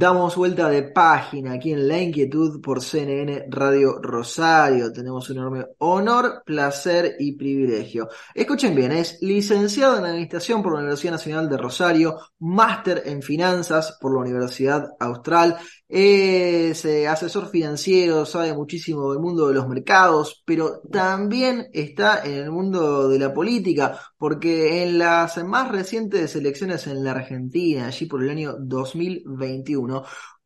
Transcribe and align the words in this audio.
Damos 0.00 0.34
vuelta 0.34 0.70
de 0.70 0.84
página 0.84 1.52
aquí 1.52 1.72
en 1.72 1.86
La 1.86 2.00
Inquietud 2.00 2.62
por 2.62 2.80
CNN 2.80 3.44
Radio 3.50 4.00
Rosario. 4.00 4.90
Tenemos 4.90 5.28
un 5.28 5.36
enorme 5.36 5.66
honor, 5.76 6.42
placer 6.46 7.16
y 7.18 7.32
privilegio. 7.32 8.08
Escuchen 8.34 8.74
bien, 8.74 8.92
es 8.92 9.18
licenciado 9.20 9.98
en 9.98 10.06
Administración 10.06 10.62
por 10.62 10.72
la 10.72 10.78
Universidad 10.78 11.12
Nacional 11.12 11.50
de 11.50 11.58
Rosario, 11.58 12.18
máster 12.38 13.02
en 13.04 13.20
Finanzas 13.20 13.98
por 14.00 14.14
la 14.14 14.20
Universidad 14.20 14.88
Austral, 14.98 15.58
es 15.90 16.84
eh, 16.84 17.08
asesor 17.08 17.50
financiero, 17.50 18.24
sabe 18.24 18.54
muchísimo 18.54 19.10
del 19.10 19.20
mundo 19.20 19.48
de 19.48 19.54
los 19.54 19.66
mercados, 19.66 20.40
pero 20.46 20.80
también 20.88 21.66
está 21.72 22.24
en 22.24 22.34
el 22.34 22.52
mundo 22.52 23.08
de 23.08 23.18
la 23.18 23.34
política, 23.34 23.98
porque 24.16 24.84
en 24.84 24.98
las 24.98 25.42
más 25.44 25.68
recientes 25.68 26.36
elecciones 26.36 26.86
en 26.86 27.02
la 27.02 27.10
Argentina, 27.10 27.88
allí 27.88 28.06
por 28.06 28.22
el 28.22 28.30
año 28.30 28.54
2021, 28.60 29.89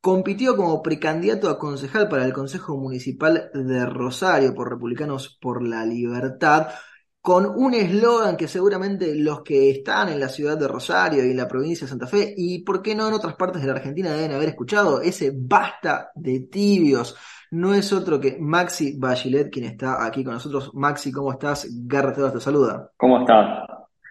compitió 0.00 0.54
como 0.54 0.82
precandidato 0.82 1.48
a 1.48 1.58
concejal 1.58 2.08
para 2.08 2.24
el 2.24 2.32
Consejo 2.32 2.76
Municipal 2.76 3.50
de 3.54 3.86
Rosario 3.86 4.54
por 4.54 4.68
Republicanos 4.68 5.38
por 5.40 5.66
la 5.66 5.86
Libertad, 5.86 6.68
con 7.22 7.46
un 7.46 7.72
eslogan 7.72 8.36
que 8.36 8.46
seguramente 8.46 9.14
los 9.16 9.42
que 9.42 9.70
están 9.70 10.10
en 10.10 10.20
la 10.20 10.28
ciudad 10.28 10.58
de 10.58 10.68
Rosario 10.68 11.24
y 11.24 11.30
en 11.30 11.38
la 11.38 11.48
provincia 11.48 11.86
de 11.86 11.88
Santa 11.88 12.06
Fe, 12.06 12.34
y 12.36 12.62
por 12.64 12.82
qué 12.82 12.94
no 12.94 13.08
en 13.08 13.14
otras 13.14 13.34
partes 13.34 13.62
de 13.62 13.68
la 13.68 13.74
Argentina 13.74 14.12
deben 14.12 14.32
haber 14.32 14.50
escuchado, 14.50 15.00
ese 15.00 15.32
basta 15.34 16.10
de 16.14 16.40
tibios. 16.40 17.16
No 17.51 17.73
es 17.73 17.90
otro 17.92 18.20
que 18.20 18.36
Maxi 18.38 18.98
Bachelet 18.98 19.51
quien 19.51 19.64
está 19.64 20.04
aquí 20.04 20.23
con 20.23 20.34
nosotros. 20.34 20.70
Maxi, 20.74 21.12
¿cómo 21.12 21.32
estás? 21.32 21.66
Garrett 21.86 22.32
te 22.32 22.40
saluda. 22.40 22.90
¿Cómo 22.98 23.20
estás? 23.20 23.68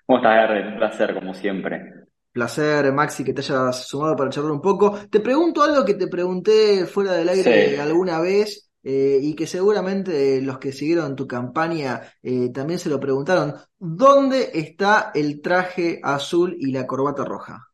¿Cómo 0.07 0.17
estás, 0.17 0.35
Garrett? 0.35 0.73
Un 0.73 0.77
placer, 0.77 1.13
como 1.13 1.33
siempre. 1.35 2.02
Placer, 2.33 2.91
Maxi, 2.91 3.23
que 3.23 3.33
te 3.33 3.41
hayas 3.41 3.87
sumado 3.87 4.15
para 4.15 4.31
charlar 4.31 4.51
un 4.53 4.61
poco. 4.61 4.99
Te 5.09 5.19
pregunto 5.19 5.61
algo 5.61 5.85
que 5.85 5.93
te 5.93 6.07
pregunté 6.07 6.87
fuera 6.87 7.13
del 7.13 7.29
aire 7.29 7.79
alguna 7.79 8.19
vez 8.19 8.71
eh, 8.83 9.19
y 9.21 9.35
que 9.35 9.45
seguramente 9.45 10.41
los 10.41 10.57
que 10.57 10.71
siguieron 10.71 11.15
tu 11.15 11.27
campaña 11.27 12.01
eh, 12.23 12.51
también 12.51 12.79
se 12.79 12.89
lo 12.89 12.99
preguntaron. 12.99 13.53
¿Dónde 13.77 14.49
está 14.53 15.11
el 15.13 15.41
traje 15.41 16.01
azul 16.03 16.55
y 16.59 16.71
la 16.71 16.87
corbata 16.87 17.23
roja? 17.23 17.67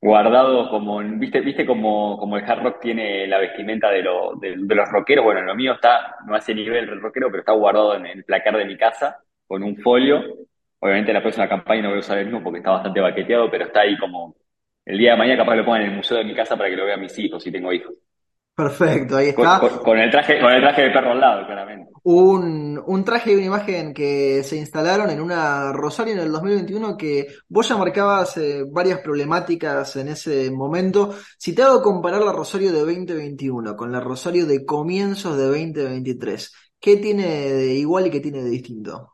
Guardado 0.00 0.70
como, 0.70 0.98
viste, 1.18 1.40
viste 1.40 1.66
como, 1.66 2.18
como 2.18 2.36
el 2.36 2.44
hard 2.44 2.62
rock 2.62 2.80
tiene 2.80 3.26
la 3.26 3.38
vestimenta 3.38 3.88
de, 3.90 4.02
de, 4.40 4.74
los 4.74 4.88
rockeros. 4.90 5.24
Bueno, 5.24 5.42
lo 5.42 5.54
mío 5.54 5.74
está, 5.74 6.16
no 6.26 6.36
ese 6.36 6.54
nivel 6.54 6.88
el 6.88 7.00
rockero, 7.00 7.28
pero 7.30 7.40
está 7.40 7.52
guardado 7.52 7.96
en 7.96 8.06
el 8.06 8.24
placar 8.24 8.56
de 8.56 8.64
mi 8.64 8.76
casa 8.76 9.18
con 9.46 9.62
un 9.62 9.76
folio. 9.76 10.20
Obviamente 10.84 11.12
en 11.12 11.14
la 11.14 11.22
próxima 11.22 11.48
campaña 11.48 11.82
no 11.82 11.88
voy 11.90 11.98
a 11.98 12.00
usar 12.00 12.18
el 12.18 12.24
mismo 12.24 12.42
porque 12.42 12.58
está 12.58 12.72
bastante 12.72 13.00
baqueteado, 13.00 13.48
pero 13.48 13.66
está 13.66 13.82
ahí 13.82 13.96
como 13.96 14.34
el 14.84 14.98
día 14.98 15.12
de 15.12 15.16
mañana 15.16 15.44
capaz 15.44 15.54
lo 15.54 15.64
pongan 15.64 15.82
en 15.82 15.90
el 15.90 15.96
museo 15.96 16.18
de 16.18 16.24
mi 16.24 16.34
casa 16.34 16.56
para 16.56 16.68
que 16.68 16.76
lo 16.76 16.84
vean 16.84 17.00
mis 17.00 17.16
hijos 17.20 17.40
si 17.40 17.52
tengo 17.52 17.72
hijos. 17.72 17.94
Perfecto, 18.52 19.16
ahí 19.16 19.28
está. 19.28 19.60
Con, 19.60 19.96
el 19.96 20.10
traje, 20.10 20.40
con 20.40 20.52
el 20.52 20.60
traje 20.60 20.82
de 20.82 20.90
perro 20.90 21.12
al 21.12 21.20
lado, 21.20 21.46
claramente. 21.46 21.92
Un, 22.02 22.82
un 22.84 23.04
traje 23.04 23.30
y 23.30 23.36
una 23.36 23.46
imagen 23.46 23.94
que 23.94 24.42
se 24.42 24.56
instalaron 24.56 25.08
en 25.08 25.20
una 25.20 25.72
Rosario 25.72 26.14
en 26.14 26.18
el 26.18 26.32
2021 26.32 26.96
que 26.96 27.28
vos 27.48 27.68
ya 27.68 27.76
marcabas 27.76 28.36
eh, 28.38 28.64
varias 28.68 28.98
problemáticas 28.98 29.94
en 29.94 30.08
ese 30.08 30.50
momento. 30.50 31.14
Si 31.38 31.54
te 31.54 31.62
hago 31.62 31.80
comparar 31.80 32.22
la 32.22 32.32
Rosario 32.32 32.72
de 32.72 32.80
2021 32.80 33.76
con 33.76 33.92
la 33.92 34.00
Rosario 34.00 34.46
de 34.46 34.66
comienzos 34.66 35.36
de 35.38 35.44
2023, 35.44 36.52
¿qué 36.80 36.96
tiene 36.96 37.52
de 37.52 37.74
igual 37.74 38.08
y 38.08 38.10
qué 38.10 38.18
tiene 38.18 38.42
de 38.42 38.50
distinto? 38.50 39.11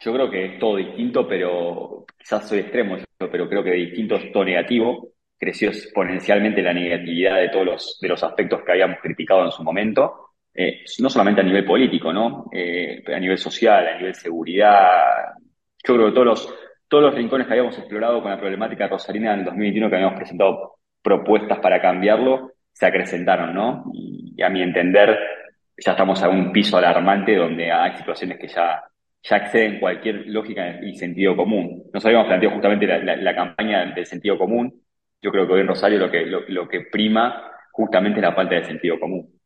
Yo 0.00 0.12
creo 0.12 0.30
que 0.30 0.44
es 0.46 0.58
todo 0.58 0.76
distinto, 0.76 1.28
pero 1.28 2.04
quizás 2.18 2.48
soy 2.48 2.60
extremo, 2.60 2.96
pero 3.18 3.48
creo 3.48 3.62
que 3.62 3.70
de 3.70 3.76
distinto 3.76 4.16
es 4.16 4.32
todo 4.32 4.44
negativo 4.44 5.12
creció 5.40 5.70
exponencialmente 5.70 6.60
la 6.60 6.74
negatividad 6.74 7.36
de 7.36 7.48
todos 7.48 7.64
los, 7.64 7.98
de 8.00 8.08
los 8.08 8.22
aspectos 8.22 8.60
que 8.62 8.72
habíamos 8.72 8.98
criticado 9.00 9.46
en 9.46 9.50
su 9.50 9.64
momento, 9.64 10.32
eh, 10.54 10.84
no 10.98 11.08
solamente 11.08 11.40
a 11.40 11.44
nivel 11.44 11.64
político, 11.64 12.12
¿no? 12.12 12.50
Eh, 12.52 13.02
a 13.06 13.18
nivel 13.18 13.38
social, 13.38 13.88
a 13.88 13.96
nivel 13.96 14.14
seguridad. 14.14 15.32
Yo 15.82 15.94
creo 15.94 16.08
que 16.08 16.12
todos 16.12 16.26
los, 16.26 16.54
todos 16.86 17.04
los 17.04 17.14
rincones 17.14 17.46
que 17.46 17.54
habíamos 17.54 17.78
explorado 17.78 18.20
con 18.20 18.30
la 18.30 18.38
problemática 18.38 18.86
rosarina 18.86 19.32
en 19.32 19.38
el 19.40 19.44
2021, 19.46 19.88
que 19.88 19.96
habíamos 19.96 20.18
presentado 20.18 20.74
propuestas 21.02 21.58
para 21.60 21.80
cambiarlo, 21.80 22.52
se 22.70 22.84
acrecentaron, 22.84 23.54
¿no? 23.54 23.84
Y, 23.94 24.42
a 24.42 24.50
mi 24.50 24.62
entender, 24.62 25.18
ya 25.76 25.92
estamos 25.92 26.22
a 26.22 26.28
un 26.28 26.52
piso 26.52 26.76
alarmante 26.76 27.34
donde 27.34 27.72
hay 27.72 27.96
situaciones 27.96 28.38
que 28.38 28.48
ya, 28.48 28.82
ya 29.22 29.36
exceden 29.36 29.80
cualquier 29.80 30.26
lógica 30.26 30.80
y 30.82 30.96
sentido 30.96 31.36
común. 31.36 31.84
Nos 31.92 32.04
habíamos 32.06 32.26
planteado 32.26 32.54
justamente 32.54 32.86
la, 32.86 33.16
la 33.16 33.34
campaña 33.34 33.92
del 33.94 34.06
sentido 34.06 34.38
común, 34.38 34.82
yo 35.22 35.30
creo 35.30 35.46
que 35.46 35.52
hoy 35.52 35.60
en 35.60 35.68
Rosario 35.68 35.98
lo 35.98 36.10
que, 36.10 36.24
lo, 36.26 36.68
que 36.68 36.80
prima 36.82 37.50
justamente 37.72 38.20
es 38.20 38.22
la 38.22 38.34
falta 38.34 38.54
de 38.54 38.64
sentido 38.64 38.98
común. 38.98 39.38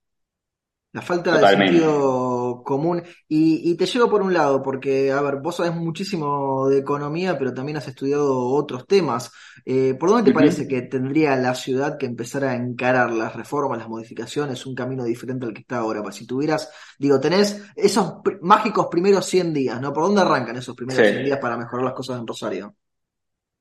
La 0.93 1.03
falta 1.03 1.37
de 1.37 1.57
sentido 1.57 2.34
común. 2.63 3.03
Y, 3.29 3.77
te 3.77 3.87
llevo 3.87 4.09
por 4.09 4.23
un 4.23 4.33
lado, 4.33 4.63
porque, 4.63 5.11
a 5.11 5.21
ver, 5.21 5.37
vos 5.43 5.57
sabés 5.57 5.75
muchísimo 5.75 6.69
de 6.69 6.79
economía, 6.79 7.37
pero 7.39 7.53
también 7.53 7.79
has 7.79 7.89
estudiado 7.89 8.49
otros 8.49 8.87
temas. 8.87 9.33
Eh, 9.65 9.95
¿Por 9.99 10.11
dónde 10.11 10.31
te 10.31 10.35
parece 10.35 10.69
que 10.69 10.83
tendría 10.83 11.37
la 11.37 11.55
ciudad 11.55 11.99
que 11.99 12.07
empezar 12.07 12.45
a 12.45 12.55
encarar 12.55 13.13
las 13.13 13.35
reformas, 13.35 13.79
las 13.79 13.89
modificaciones, 13.89 14.67
un 14.67 14.75
camino 14.75 15.05
diferente 15.05 15.47
al 15.47 15.55
que 15.55 15.63
está 15.63 15.79
ahora? 15.79 16.03
Para 16.03 16.13
si 16.13 16.27
tuvieras, 16.27 16.71
digo, 16.99 17.19
tenés 17.19 17.65
esos 17.75 18.21
mágicos 18.43 18.89
primeros 18.91 19.27
100 19.27 19.53
días, 19.53 19.81
¿no? 19.81 19.93
¿Por 19.93 20.05
dónde 20.05 20.21
arrancan 20.21 20.57
esos 20.57 20.77
primeros 20.77 21.07
100 21.07 21.25
días 21.25 21.39
para 21.39 21.57
mejorar 21.57 21.85
las 21.85 21.95
cosas 21.95 22.21
en 22.21 22.27
Rosario? 22.27 22.75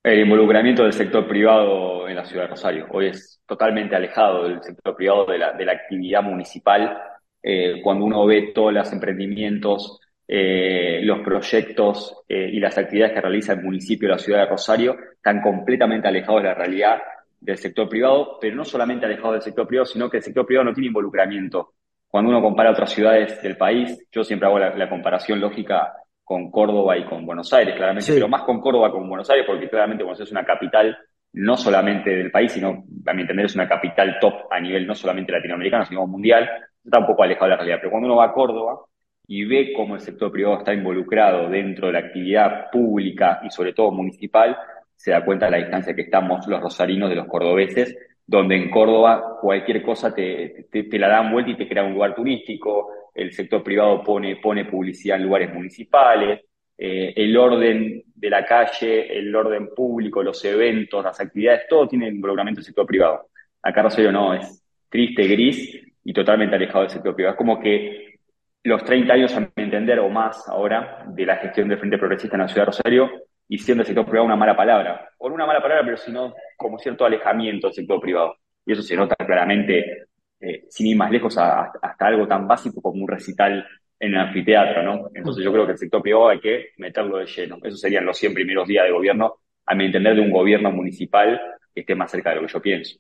El 0.04 0.20
involucramiento 0.20 0.84
del 0.84 0.92
sector 0.92 1.26
privado 1.26 2.10
en 2.10 2.18
la 2.18 2.26
ciudad 2.26 2.44
de 2.44 2.50
Rosario. 2.50 2.88
Hoy 2.92 3.08
es 3.08 3.42
totalmente 3.46 3.96
alejado 3.96 4.44
del 4.44 4.62
sector 4.62 4.94
privado 4.98 5.26
de 5.26 5.38
la, 5.38 5.54
de 5.54 5.64
la 5.64 5.72
actividad 5.72 6.22
municipal. 6.22 6.98
Eh, 7.44 7.82
cuando 7.84 8.06
uno 8.06 8.26
ve 8.26 8.54
todos 8.56 8.74
los 8.74 8.92
emprendimientos, 8.94 10.00
eh, 10.28 11.02
los 11.04 11.20
proyectos 11.20 12.24
eh, 12.28 12.50
y 12.54 12.60
las 12.60 12.78
actividades 12.78 13.14
que 13.14 13.22
realiza 13.22 13.54
el 13.54 13.62
municipio 13.62 14.08
de 14.08 14.16
la 14.16 14.20
ciudad 14.20 14.40
de 14.40 14.46
Rosario, 14.46 14.96
están 15.14 15.42
completamente 15.42 16.08
alejados 16.08 16.42
de 16.42 16.48
la 16.48 16.56
realidad 16.56 17.02
del 17.40 17.58
sector 17.58 17.90
privado, 17.90 18.38
pero 18.40 18.56
no 18.56 18.64
solamente 18.64 19.06
alejados 19.06 19.34
del 19.34 19.42
sector 19.42 19.68
privado, 19.68 19.86
sino 19.86 20.10
que 20.10 20.18
el 20.18 20.24
sector 20.24 20.46
privado 20.46 20.70
no 20.70 20.74
tiene 20.74 20.88
involucramiento. 20.88 21.74
Cuando 22.08 22.30
uno 22.30 22.42
compara 22.42 22.72
otras 22.72 22.92
ciudades 22.92 23.42
del 23.42 23.58
país, 23.58 24.08
yo 24.12 24.24
siempre 24.24 24.48
hago 24.48 24.60
la 24.60 24.90
comparación 24.90 25.42
lógica 25.42 25.94
con 26.24 26.50
Córdoba 26.50 26.98
y 26.98 27.06
con 27.06 27.26
Buenos 27.26 27.52
Aires, 27.54 27.76
claramente, 27.76 28.14
pero 28.14 28.28
más 28.28 28.44
con 28.44 28.62
Córdoba 28.62 28.90
que 28.90 28.98
con 28.98 29.10
Buenos 29.10 29.30
Aires, 29.30 29.46
porque 29.46 29.70
claramente 29.70 30.04
Buenos 30.04 30.20
Aires 30.20 30.30
es 30.30 30.32
una 30.32 30.46
capital 30.46 30.98
no 31.34 31.58
solamente 31.58 32.12
del 32.12 32.32
país, 32.32 32.52
sino, 32.52 32.86
a 33.06 33.14
mi 33.14 33.22
entender, 33.22 33.46
es 33.46 33.56
una 33.56 33.68
capital 33.68 34.18
top 34.22 34.52
a 34.52 34.60
nivel 34.60 34.88
no 34.88 34.96
solamente 34.96 35.32
latinoamericano, 35.32 35.86
sino 35.86 36.08
mundial, 36.08 36.50
está 36.84 37.00
un 37.00 37.08
poco 37.08 37.24
alejado 37.24 37.46
de 37.46 37.50
la 37.52 37.58
realidad. 37.58 37.78
Pero 37.80 37.92
cuando 37.92 38.08
uno 38.08 38.18
va 38.18 38.26
a 38.26 38.34
Córdoba 38.34 38.80
y 39.28 39.46
ve 39.46 39.74
cómo 39.76 39.96
el 39.96 40.02
sector 40.02 40.32
privado 40.32 40.58
está 40.58 40.74
involucrado 40.74 41.50
dentro 41.50 41.88
de 41.88 41.94
la 41.94 42.00
actividad 42.00 42.70
pública 42.72 43.42
y 43.44 43.50
sobre 43.50 43.74
todo 43.74 43.92
municipal, 43.92 44.58
se 44.96 45.12
da 45.12 45.24
cuenta 45.24 45.46
de 45.46 45.52
la 45.52 45.58
distancia 45.58 45.96
que 45.96 46.04
estamos 46.04 46.46
los 46.48 46.62
rosarinos 46.62 47.10
de 47.10 47.16
los 47.16 47.28
cordobeses, 47.28 47.96
donde 48.26 48.56
en 48.56 48.70
Córdoba 48.70 49.38
cualquier 49.42 49.82
cosa 49.82 50.14
te, 50.14 50.68
te, 50.72 51.00
la 51.00 51.10
dan 51.10 51.32
vuelta 51.32 51.52
y 51.52 51.58
te 51.58 51.68
crea 51.68 51.84
un 51.84 51.94
lugar 51.94 52.16
turístico, 52.16 52.90
el 53.14 53.32
sector 53.34 53.64
privado 53.64 54.04
pone, 54.04 54.38
pone 54.38 54.66
publicidad 54.66 55.18
en 55.18 55.24
lugares 55.24 55.54
municipales, 55.54 56.42
eh, 56.78 57.14
el 57.16 57.36
orden 57.38 58.04
de 58.16 58.30
la 58.30 58.46
calle, 58.46 59.18
el 59.18 59.36
orden 59.36 59.70
público, 59.76 60.24
los 60.24 60.44
eventos, 60.46 61.04
las 61.04 61.20
actividades, 61.20 61.68
todo 61.70 61.88
tiene 61.88 62.08
involucramiento 62.08 62.60
del 62.60 62.66
sector 62.66 62.86
privado. 62.86 63.28
Acá 63.62 63.84
Rosario 63.84 64.12
no, 64.12 64.34
es 64.34 64.64
triste, 64.90 65.28
gris 65.28 65.93
y 66.04 66.14
totalmente 66.14 66.56
alejado 66.56 66.82
del 66.82 66.90
sector 66.90 67.16
privado. 67.16 67.34
Es 67.34 67.38
como 67.38 67.60
que 67.60 68.20
los 68.64 68.84
30 68.84 69.14
años, 69.14 69.36
a 69.36 69.40
mi 69.42 69.48
entender, 69.58 70.00
o 70.00 70.10
más 70.10 70.48
ahora, 70.48 71.06
de 71.08 71.26
la 71.26 71.38
gestión 71.38 71.68
del 71.68 71.78
Frente 71.78 71.98
Progresista 71.98 72.36
en 72.36 72.42
la 72.42 72.48
ciudad 72.48 72.64
de 72.64 72.72
Rosario, 72.72 73.10
hicieron 73.48 73.80
del 73.80 73.88
sector 73.88 74.06
privado 74.06 74.26
una 74.26 74.36
mala 74.36 74.56
palabra. 74.56 75.10
O 75.18 75.30
no 75.30 75.36
una 75.36 75.46
mala 75.46 75.62
palabra, 75.62 75.84
pero 75.84 75.98
sino 75.98 76.34
como 76.58 76.78
cierto 76.80 77.06
alejamiento 77.06 77.68
del 77.68 77.74
sector 77.74 78.00
privado. 78.00 78.36
Y 78.66 78.72
eso 78.72 78.82
se 78.82 78.96
nota 78.96 79.16
claramente 79.16 80.06
eh, 80.40 80.66
sin 80.70 80.88
ir 80.88 80.98
más 80.98 81.12
lejos, 81.12 81.38
hasta 81.38 82.06
algo 82.06 82.28
tan 82.28 82.48
básico 82.48 82.82
como 82.82 83.02
un 83.02 83.08
recital 83.08 83.66
en 84.00 84.14
el 84.14 84.20
anfiteatro, 84.20 84.84
¿no? 84.84 85.10
Entonces 85.14 85.44
yo 85.44 85.52
creo 85.54 85.66
que 85.66 85.74
el 85.74 85.78
sector 85.78 86.02
privado 86.02 86.30
hay 86.30 86.40
que 86.40 86.72
meterlo 86.78 87.18
de 87.18 87.26
lleno. 87.26 87.58
Esos 87.64 87.80
serían 87.80 88.06
los 88.06 88.18
100 88.18 88.34
primeros 88.34 88.68
días 88.68 88.86
de 88.86 88.92
gobierno, 88.92 89.36
a 89.66 89.76
mi 89.76 89.86
entender, 89.86 90.16
de 90.16 90.22
un 90.22 90.32
gobierno 90.32 90.72
municipal 90.72 91.40
que 91.74 91.82
esté 91.82 91.96
más 91.96 92.12
cerca 92.12 92.32
de 92.32 92.36
lo 92.38 92.42
que 92.42 92.54
yo 92.54 92.62
pienso. 92.62 93.00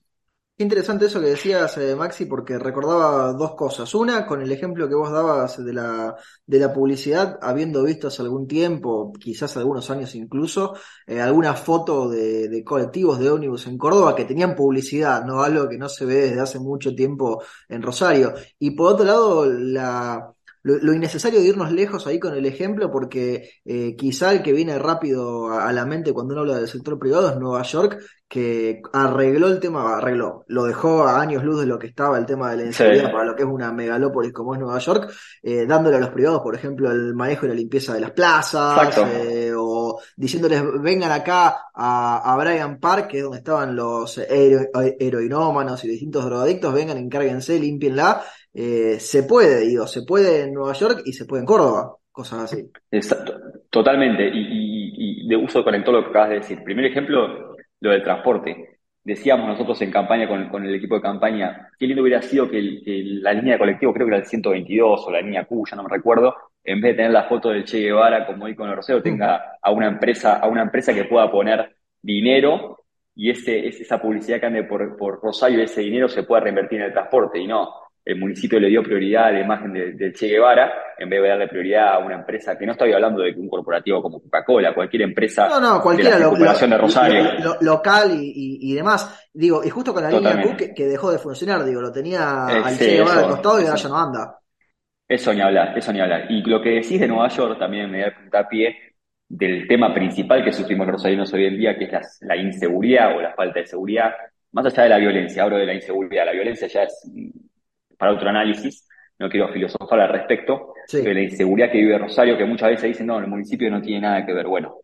Qué 0.55 0.63
interesante 0.63 1.07
eso 1.07 1.19
que 1.19 1.25
decías, 1.27 1.75
eh, 1.79 1.95
Maxi, 1.95 2.25
porque 2.25 2.59
recordaba 2.59 3.33
dos 3.33 3.55
cosas. 3.55 3.95
Una, 3.95 4.27
con 4.27 4.39
el 4.39 4.51
ejemplo 4.51 4.87
que 4.87 4.93
vos 4.93 5.11
dabas 5.11 5.63
de 5.65 5.73
la, 5.73 6.15
de 6.45 6.59
la 6.59 6.71
publicidad, 6.71 7.39
habiendo 7.41 7.83
visto 7.83 8.07
hace 8.07 8.21
algún 8.21 8.47
tiempo, 8.47 9.11
quizás 9.19 9.57
algunos 9.57 9.89
años 9.89 10.13
incluso, 10.13 10.75
eh, 11.07 11.19
alguna 11.19 11.55
foto 11.55 12.07
de, 12.07 12.49
de 12.49 12.63
colectivos 12.63 13.17
de 13.17 13.31
ómnibus 13.31 13.65
en 13.65 13.79
Córdoba 13.79 14.15
que 14.15 14.25
tenían 14.25 14.53
publicidad, 14.55 15.25
¿no? 15.25 15.41
Algo 15.41 15.67
que 15.67 15.79
no 15.79 15.89
se 15.89 16.05
ve 16.05 16.15
desde 16.29 16.41
hace 16.41 16.59
mucho 16.59 16.93
tiempo 16.93 17.41
en 17.67 17.81
Rosario. 17.81 18.35
Y 18.59 18.71
por 18.71 18.93
otro 18.93 19.05
lado, 19.05 19.45
la, 19.47 20.32
lo, 20.63 20.93
innecesario 20.93 21.41
de 21.41 21.47
irnos 21.47 21.71
lejos 21.71 22.07
ahí 22.07 22.19
con 22.19 22.33
el 22.33 22.45
ejemplo, 22.45 22.89
porque 22.89 23.49
eh, 23.65 23.95
quizá 23.97 24.31
el 24.31 24.41
que 24.41 24.53
viene 24.53 24.79
rápido 24.79 25.51
a, 25.51 25.71
la 25.73 25.85
mente 25.85 26.13
cuando 26.13 26.33
uno 26.33 26.41
habla 26.41 26.55
del 26.55 26.69
sector 26.69 26.97
privado 26.97 27.29
es 27.29 27.35
Nueva 27.35 27.63
York, 27.63 27.99
que 28.27 28.81
arregló 28.93 29.47
el 29.47 29.59
tema, 29.59 29.97
arregló, 29.97 30.45
lo 30.47 30.63
dejó 30.63 31.03
a 31.03 31.21
años 31.21 31.43
luz 31.43 31.59
de 31.59 31.67
lo 31.67 31.77
que 31.77 31.87
estaba 31.87 32.17
el 32.17 32.25
tema 32.25 32.49
de 32.51 32.57
la 32.57 32.63
inseguridad 32.63 33.11
para 33.11 33.25
lo 33.25 33.35
que 33.35 33.43
es 33.43 33.49
una 33.49 33.71
megalópolis 33.71 34.31
como 34.31 34.55
es 34.55 34.59
Nueva 34.59 34.79
York, 34.79 35.11
eh, 35.43 35.65
dándole 35.67 35.97
a 35.97 35.99
los 35.99 36.09
privados, 36.09 36.41
por 36.41 36.55
ejemplo, 36.55 36.89
el 36.91 37.13
manejo 37.13 37.45
y 37.45 37.49
la 37.49 37.55
limpieza 37.55 37.93
de 37.93 37.99
las 37.99 38.11
plazas, 38.11 38.97
eh, 38.97 39.52
o 39.63 39.99
diciéndoles 40.15 40.61
vengan 40.81 41.11
acá 41.11 41.67
a, 41.73 42.33
a 42.33 42.37
Bryant 42.37 42.79
Park, 42.79 43.07
que 43.07 43.17
es 43.17 43.23
donde 43.23 43.39
estaban 43.39 43.75
los 43.75 44.17
heroinómanos 44.17 45.83
y 45.83 45.87
distintos 45.87 46.25
drogadictos, 46.25 46.73
vengan, 46.73 46.97
encárguense, 46.97 47.59
limpienla, 47.59 48.21
eh, 48.53 48.99
se 48.99 49.23
puede, 49.23 49.61
digo, 49.61 49.87
se 49.87 50.03
puede 50.03 50.43
en 50.43 50.53
Nueva 50.53 50.73
York 50.73 51.01
y 51.05 51.13
se 51.13 51.25
puede 51.25 51.41
en 51.41 51.47
Córdoba, 51.47 51.95
cosas 52.11 52.43
así. 52.43 52.69
Exacto, 52.91 53.33
totalmente. 53.69 54.29
Y, 54.31 55.27
de 55.27 55.37
uso 55.37 55.63
con 55.63 55.83
todo 55.83 55.99
lo 55.99 56.03
que 56.03 56.09
acabas 56.09 56.29
de 56.29 56.35
decir. 56.35 56.63
Primer 56.63 56.85
ejemplo, 56.85 57.55
lo 57.79 57.89
del 57.89 58.03
transporte. 58.03 58.72
Decíamos 59.03 59.47
nosotros 59.47 59.81
en 59.81 59.91
campaña 59.91 60.27
con, 60.27 60.65
el 60.65 60.75
equipo 60.75 60.95
de 60.95 61.01
campaña, 61.01 61.69
qué 61.77 61.87
lindo 61.87 62.01
hubiera 62.03 62.21
sido 62.21 62.49
que, 62.49 62.61
la 63.21 63.33
línea 63.33 63.53
de 63.53 63.59
colectivo, 63.59 63.93
creo 63.93 64.07
que 64.07 64.13
era 64.13 64.23
el 64.23 64.25
122 64.25 65.05
o 65.05 65.11
la 65.11 65.21
línea 65.21 65.45
Q, 65.45 65.65
ya 65.69 65.75
no 65.75 65.83
me 65.83 65.89
recuerdo, 65.89 66.35
en 66.63 66.79
vez 66.79 66.91
de 66.91 66.97
tener 66.97 67.11
la 67.11 67.23
foto 67.23 67.49
del 67.49 67.65
Che 67.65 67.79
Guevara 67.79 68.25
como 68.25 68.47
icono 68.47 68.73
Rosero, 68.73 69.01
tenga 69.01 69.57
a 69.61 69.71
una 69.71 69.87
empresa, 69.87 70.37
a 70.37 70.47
una 70.47 70.61
empresa 70.61 70.93
que 70.93 71.03
pueda 71.03 71.29
poner 71.29 71.75
dinero 72.01 72.79
y 73.15 73.29
ese, 73.29 73.67
esa 73.67 74.01
publicidad 74.01 74.39
que 74.39 74.45
ande 74.45 74.63
por, 74.63 74.95
por 74.97 75.21
Rosario, 75.21 75.61
ese 75.61 75.81
dinero 75.81 76.07
se 76.07 76.23
pueda 76.23 76.41
reinvertir 76.41 76.79
en 76.79 76.85
el 76.85 76.93
transporte. 76.93 77.39
Y 77.39 77.47
no 77.47 77.82
el 78.05 78.19
municipio 78.19 78.59
le 78.59 78.67
dio 78.67 78.83
prioridad 78.83 79.27
a 79.27 79.31
la 79.31 79.39
imagen 79.39 79.73
del 79.73 80.13
Che 80.13 80.27
Guevara 80.27 80.71
en 80.97 81.09
vez 81.09 81.21
de 81.21 81.27
darle 81.27 81.47
prioridad 81.47 81.93
a 81.93 81.99
una 81.99 82.15
empresa 82.15 82.57
que 82.57 82.65
no 82.65 82.73
estoy 82.73 82.91
hablando 82.91 83.21
de 83.21 83.31
un 83.31 83.47
corporativo 83.47 84.01
como 84.01 84.21
Coca-Cola, 84.21 84.73
cualquier 84.73 85.03
empresa 85.03 85.47
no, 85.47 85.59
no, 85.59 85.81
cualquiera, 85.81 86.17
de 86.17 86.39
la 86.39 86.53
de 86.53 86.77
Rosario. 86.77 87.23
local 87.61 88.11
y, 88.19 88.73
demás. 88.73 89.29
Digo, 89.33 89.63
y 89.63 89.69
justo 89.69 89.93
con 89.93 90.03
la 90.03 90.11
línea 90.11 90.41
Q 90.41 90.57
que, 90.75 90.85
dejó 90.85 91.11
de 91.11 91.17
funcionar, 91.17 91.63
digo, 91.63 91.81
lo 91.81 91.91
tenía 91.91 92.45
eh, 92.49 92.61
al 92.63 92.77
Che 92.77 92.97
Guevara 92.97 93.21
al 93.21 93.29
costado 93.29 93.61
y 93.61 93.65
ahora 93.65 93.75
ya 93.75 93.89
no 93.89 93.97
anda. 93.97 94.39
Eso 95.07 95.33
ni 95.33 95.41
hablar, 95.41 95.77
eso 95.77 95.93
ni 95.93 96.01
hablar. 96.01 96.25
Y 96.29 96.41
lo 96.43 96.61
que 96.61 96.71
decís 96.71 96.99
de 96.99 97.07
Nueva 97.07 97.29
York 97.29 97.57
también 97.59 97.89
me 97.89 98.03
da 98.31 98.47
pie 98.47 98.75
del 99.27 99.67
tema 99.67 99.93
principal 99.93 100.43
que 100.43 100.51
sufrimos 100.51 100.85
los 100.85 100.93
rosarinos 100.95 101.33
hoy 101.33 101.45
en 101.45 101.57
día, 101.57 101.77
que 101.77 101.85
es 101.85 102.19
la, 102.21 102.35
inseguridad 102.35 103.15
o 103.15 103.21
la 103.21 103.33
falta 103.33 103.59
de 103.59 103.65
seguridad, 103.65 104.11
más 104.51 104.65
allá 104.65 104.83
de 104.83 104.89
la 104.89 104.97
violencia, 104.97 105.43
hablo 105.43 105.57
de 105.57 105.65
la 105.65 105.73
inseguridad, 105.73 106.25
la 106.25 106.33
violencia 106.33 106.67
ya 106.67 106.83
es 106.83 107.09
para 108.03 108.15
otro 108.15 108.27
análisis, 108.27 108.85
no 109.17 109.29
quiero 109.29 109.47
filosofar 109.47 110.01
al 110.01 110.09
respecto, 110.09 110.73
de 110.91 111.13
la 111.13 111.21
inseguridad 111.21 111.71
que 111.71 111.77
vive 111.77 111.97
Rosario, 111.97 112.37
que 112.37 112.43
muchas 112.43 112.71
veces 112.71 112.89
dicen, 112.89 113.07
no, 113.07 113.17
el 113.17 113.27
municipio 113.27 113.71
no 113.71 113.81
tiene 113.81 114.01
nada 114.01 114.25
que 114.25 114.33
ver. 114.33 114.45
Bueno, 114.45 114.75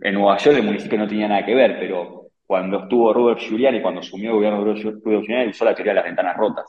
en 0.00 0.14
Nueva 0.14 0.38
York 0.38 0.56
el 0.56 0.64
municipio 0.64 0.96
no 0.96 1.06
tenía 1.06 1.28
nada 1.28 1.44
que 1.44 1.54
ver, 1.54 1.76
pero 1.78 2.28
cuando 2.46 2.84
estuvo 2.84 3.12
Robert 3.12 3.38
Giuliani, 3.38 3.82
cuando 3.82 4.00
asumió 4.00 4.30
el 4.30 4.36
gobierno 4.36 4.64
de 4.64 4.80
Robert 4.80 5.02
Giuliani, 5.04 5.50
usó 5.50 5.66
la 5.66 5.74
teoría 5.74 5.92
de 5.92 5.96
las 5.96 6.04
ventanas 6.06 6.36
rotas. 6.38 6.64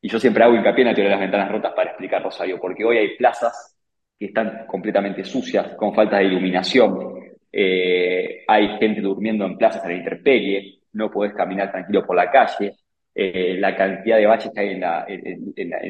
Y 0.00 0.08
yo 0.08 0.18
siempre 0.18 0.42
hago 0.42 0.56
hincapié 0.56 0.82
en 0.82 0.88
la 0.88 0.94
teoría 0.94 1.10
de 1.10 1.16
las 1.16 1.20
ventanas 1.20 1.52
rotas 1.52 1.72
para 1.72 1.90
explicar 1.90 2.24
Rosario, 2.24 2.58
porque 2.60 2.84
hoy 2.84 2.98
hay 2.98 3.16
plazas 3.16 3.78
que 4.18 4.26
están 4.26 4.66
completamente 4.66 5.22
sucias, 5.22 5.76
con 5.76 5.94
falta 5.94 6.18
de 6.18 6.24
iluminación, 6.24 7.20
eh, 7.52 8.42
hay 8.48 8.78
gente 8.80 9.00
durmiendo 9.00 9.44
en 9.44 9.56
plazas 9.56 9.84
a 9.84 9.88
la 9.88 9.94
intemperie, 9.94 10.80
no 10.94 11.08
podés 11.08 11.34
caminar 11.34 11.70
tranquilo 11.70 12.04
por 12.04 12.16
la 12.16 12.32
calle, 12.32 12.74
eh, 13.18 13.56
la 13.58 13.74
cantidad 13.74 14.18
de 14.18 14.26
baches 14.26 14.52
que 14.52 14.60
hay 14.60 14.68
en, 14.72 14.80
la, 14.80 15.06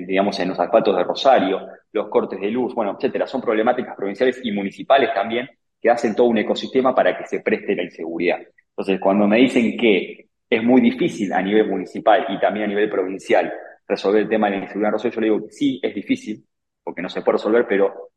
digamos, 0.06 0.38
en 0.38 0.50
los 0.50 0.60
asfaltos 0.60 0.96
de 0.96 1.02
Rosario, 1.02 1.60
los 1.90 2.08
cortes 2.08 2.40
de 2.40 2.52
luz, 2.52 2.72
bueno, 2.72 2.92
etcétera. 2.92 3.26
Son 3.26 3.40
problemáticas 3.40 3.96
provinciales 3.96 4.40
y 4.44 4.52
municipales 4.52 5.10
también 5.12 5.48
que 5.80 5.90
hacen 5.90 6.14
todo 6.14 6.28
un 6.28 6.38
ecosistema 6.38 6.94
para 6.94 7.18
que 7.18 7.26
se 7.26 7.40
preste 7.40 7.74
la 7.74 7.82
inseguridad. 7.82 8.38
Entonces, 8.70 9.00
cuando 9.00 9.26
me 9.26 9.38
dicen 9.38 9.76
que 9.76 10.28
es 10.48 10.62
muy 10.62 10.80
difícil 10.80 11.32
a 11.32 11.42
nivel 11.42 11.68
municipal 11.68 12.26
y 12.28 12.38
también 12.38 12.66
a 12.66 12.68
nivel 12.68 12.88
provincial 12.88 13.52
resolver 13.88 14.22
el 14.22 14.28
tema 14.28 14.48
de 14.48 14.58
la 14.58 14.62
inseguridad 14.62 14.90
en 14.90 14.92
Rosario, 14.92 15.14
yo 15.16 15.20
le 15.20 15.26
digo 15.26 15.46
que 15.46 15.52
sí, 15.52 15.80
es 15.82 15.94
difícil, 15.96 16.44
porque 16.84 17.02
no 17.02 17.08
se 17.08 17.22
puede 17.22 17.38
resolver, 17.38 17.66
pero 17.68 18.10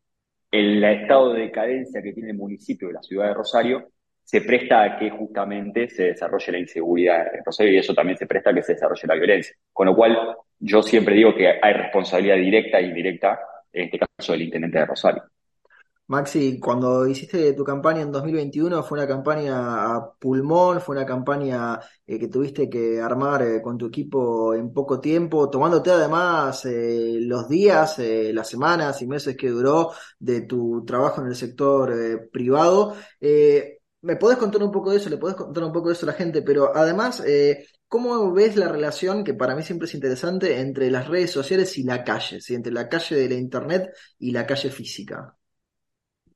el 0.51 0.83
estado 0.83 1.33
de 1.33 1.41
decadencia 1.41 2.03
que 2.03 2.13
tiene 2.13 2.29
el 2.29 2.37
municipio 2.37 2.89
de 2.89 2.93
la 2.93 3.01
ciudad 3.01 3.29
de 3.29 3.33
Rosario 3.33 3.89
se 4.29 4.41
presta 4.41 4.83
a 4.83 4.95
que 4.95 5.09
justamente 5.09 5.89
se 5.89 6.03
desarrolle 6.03 6.51
la 6.51 6.59
inseguridad 6.59 7.33
en 7.33 7.43
Rosario 7.43 7.73
y 7.73 7.77
eso 7.79 7.95
también 7.95 8.15
se 8.15 8.27
presta 8.27 8.51
a 8.51 8.53
que 8.53 8.61
se 8.61 8.73
desarrolle 8.73 9.07
la 9.07 9.15
violencia. 9.15 9.55
Con 9.73 9.87
lo 9.87 9.95
cual, 9.95 10.37
yo 10.59 10.83
siempre 10.83 11.15
digo 11.15 11.33
que 11.33 11.47
hay 11.59 11.73
responsabilidad 11.73 12.35
directa 12.35 12.77
e 12.77 12.83
indirecta, 12.83 13.39
en 13.73 13.85
este 13.85 13.97
caso 13.97 14.33
del 14.33 14.43
intendente 14.43 14.77
de 14.77 14.85
Rosario. 14.85 15.23
Maxi, 16.05 16.59
cuando 16.59 17.07
hiciste 17.07 17.53
tu 17.53 17.63
campaña 17.63 18.01
en 18.01 18.11
2021 18.11 18.83
fue 18.83 18.99
una 18.99 19.07
campaña 19.07 19.95
a 19.95 20.13
pulmón, 20.13 20.79
fue 20.79 20.95
una 20.95 21.05
campaña 21.07 21.79
eh, 22.05 22.19
que 22.19 22.27
tuviste 22.27 22.69
que 22.69 23.01
armar 23.01 23.41
eh, 23.41 23.61
con 23.63 23.79
tu 23.79 23.87
equipo 23.87 24.53
en 24.53 24.71
poco 24.71 24.99
tiempo, 24.99 25.49
tomándote 25.49 25.89
además 25.89 26.65
eh, 26.65 27.17
los 27.21 27.49
días, 27.49 27.99
las 27.99 28.47
semanas 28.47 29.01
y 29.01 29.07
meses 29.07 29.35
que 29.35 29.49
duró 29.49 29.91
de 30.19 30.41
tu 30.41 30.85
trabajo 30.85 31.21
en 31.21 31.27
el 31.27 31.35
sector 31.35 32.29
privado. 32.31 32.95
¿Me 34.01 34.15
podés 34.15 34.37
contar 34.37 34.63
un 34.63 34.71
poco 34.71 34.91
de 34.91 34.97
eso? 34.97 35.09
¿Le 35.09 35.17
podés 35.17 35.35
contar 35.35 35.63
un 35.63 35.73
poco 35.73 35.89
de 35.89 35.93
eso 35.93 36.05
a 36.05 36.11
la 36.11 36.17
gente? 36.17 36.41
Pero 36.41 36.71
además, 36.73 37.21
eh, 37.27 37.65
¿cómo 37.87 38.31
ves 38.31 38.55
la 38.55 38.69
relación, 38.69 39.25
que 39.25 39.33
para 39.33 39.55
mí 39.55 39.61
siempre 39.61 39.87
es 39.87 39.93
interesante, 39.93 40.61
entre 40.61 40.89
las 40.89 41.07
redes 41.07 41.31
sociales 41.31 41.77
y 41.77 41.83
la 41.83 42.03
calle? 42.03 42.39
¿sí? 42.39 42.55
Entre 42.55 42.71
la 42.71 42.87
calle 42.87 43.17
de 43.17 43.29
la 43.29 43.35
Internet 43.35 43.89
y 44.19 44.31
la 44.31 44.45
calle 44.45 44.69
física. 44.69 45.35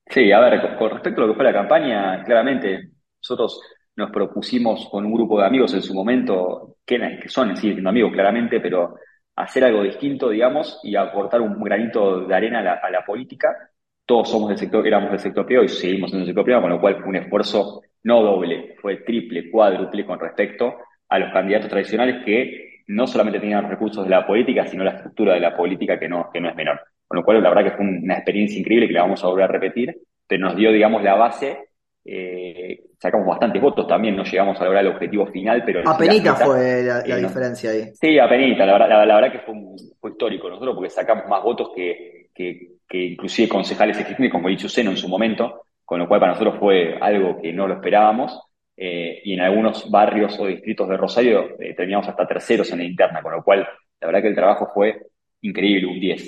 Sí, 0.05 0.31
a 0.33 0.39
ver, 0.41 0.77
con, 0.77 0.91
respecto 0.91 1.21
a 1.21 1.25
lo 1.25 1.31
que 1.31 1.37
fue 1.37 1.45
la 1.45 1.53
campaña, 1.53 2.21
claramente 2.25 2.91
nosotros 3.21 3.61
nos 3.95 4.11
propusimos 4.11 4.89
con 4.89 5.05
un 5.05 5.13
grupo 5.13 5.39
de 5.39 5.45
amigos 5.45 5.73
en 5.73 5.81
su 5.81 5.93
momento, 5.93 6.75
que, 6.85 6.97
son, 7.27 7.55
siguen 7.55 7.75
siendo 7.75 7.89
amigos 7.89 8.11
claramente, 8.11 8.59
pero 8.59 8.95
hacer 9.37 9.63
algo 9.63 9.83
distinto, 9.83 10.29
digamos, 10.29 10.81
y 10.83 10.97
aportar 10.97 11.39
un 11.39 11.63
granito 11.63 12.25
de 12.25 12.35
arena 12.35 12.59
a 12.59 12.89
la 12.91 13.05
política 13.05 13.72
todos 14.05 14.29
somos 14.29 14.49
del 14.49 14.57
sector, 14.57 14.85
éramos 14.85 15.11
del 15.11 15.19
sector 15.19 15.45
privado 15.45 15.65
y 15.65 15.69
seguimos 15.69 16.13
en 16.13 16.21
el 16.21 16.25
sector 16.25 16.43
privado, 16.43 16.63
con 16.63 16.71
lo 16.71 16.81
cual 16.81 16.97
fue 16.97 17.07
un 17.07 17.15
esfuerzo 17.15 17.81
no 18.03 18.21
doble, 18.21 18.75
fue 18.81 18.97
triple, 18.97 19.49
cuádruple 19.49 20.05
con 20.05 20.19
respecto 20.19 20.75
a 21.07 21.19
los 21.19 21.31
candidatos 21.31 21.69
tradicionales 21.69 22.23
que 22.25 22.81
no 22.87 23.07
solamente 23.07 23.39
tenían 23.39 23.61
los 23.61 23.71
recursos 23.71 24.03
de 24.03 24.09
la 24.09 24.27
política, 24.27 24.65
sino 24.65 24.83
la 24.83 24.91
estructura 24.91 25.33
de 25.33 25.39
la 25.39 25.55
política 25.55 25.99
que 25.99 26.09
no, 26.09 26.29
que 26.31 26.41
no 26.41 26.49
es 26.49 26.55
menor. 26.55 26.81
Con 27.07 27.17
lo 27.17 27.23
cual, 27.23 27.41
la 27.41 27.49
verdad 27.49 27.71
que 27.71 27.77
fue 27.77 27.85
una 27.85 28.15
experiencia 28.15 28.59
increíble 28.59 28.87
que 28.87 28.93
la 28.93 29.03
vamos 29.03 29.23
a 29.23 29.27
volver 29.27 29.45
a 29.45 29.47
repetir, 29.47 29.95
pero 30.27 30.47
nos 30.47 30.55
dio, 30.55 30.71
digamos, 30.71 31.03
la 31.03 31.15
base. 31.15 31.69
Eh, 32.05 32.81
sacamos 32.99 33.25
bastantes 33.25 33.61
votos 33.61 33.87
también, 33.87 34.15
no 34.15 34.23
llegamos 34.23 34.59
a 34.59 34.65
lograr 34.65 34.83
el 34.83 34.91
objetivo 34.91 35.25
final, 35.27 35.63
pero... 35.65 35.87
Apenita 35.87 36.35
fue 36.35 36.83
la, 36.83 37.17
diferencia 37.17 37.71
ahí. 37.71 37.93
Sí, 37.93 38.19
apenita, 38.19 38.65
la 38.65 38.73
verdad, 38.73 39.05
la, 39.05 39.15
verdad 39.15 39.31
que 39.31 39.39
fue, 39.39 39.53
fue 40.01 40.11
histórico 40.11 40.49
nosotros 40.49 40.75
porque 40.75 40.89
sacamos 40.89 41.25
más 41.29 41.41
votos 41.43 41.71
que, 41.73 42.29
que, 42.35 42.72
que 42.93 43.05
inclusive 43.05 43.49
concejales 43.49 43.97
existentes 43.97 44.31
como 44.31 44.49
dicho 44.49 44.69
Seno 44.69 44.91
en 44.91 44.97
su 44.97 45.09
momento, 45.09 45.63
con 45.83 45.97
lo 45.97 46.07
cual 46.07 46.19
para 46.19 46.33
nosotros 46.33 46.59
fue 46.59 46.95
algo 47.01 47.41
que 47.41 47.51
no 47.51 47.67
lo 47.67 47.73
esperábamos. 47.73 48.39
Eh, 48.77 49.19
y 49.23 49.33
en 49.33 49.41
algunos 49.41 49.89
barrios 49.89 50.39
o 50.39 50.45
distritos 50.45 50.87
de 50.87 50.97
Rosario 50.97 51.59
eh, 51.59 51.73
teníamos 51.73 52.07
hasta 52.07 52.27
terceros 52.27 52.71
en 52.71 52.77
la 52.77 52.83
interna, 52.83 53.23
con 53.23 53.31
lo 53.31 53.43
cual 53.43 53.67
la 53.99 54.07
verdad 54.07 54.21
que 54.21 54.27
el 54.27 54.35
trabajo 54.35 54.69
fue 54.75 55.07
increíble, 55.41 55.87
un 55.87 55.99
10. 55.99 56.21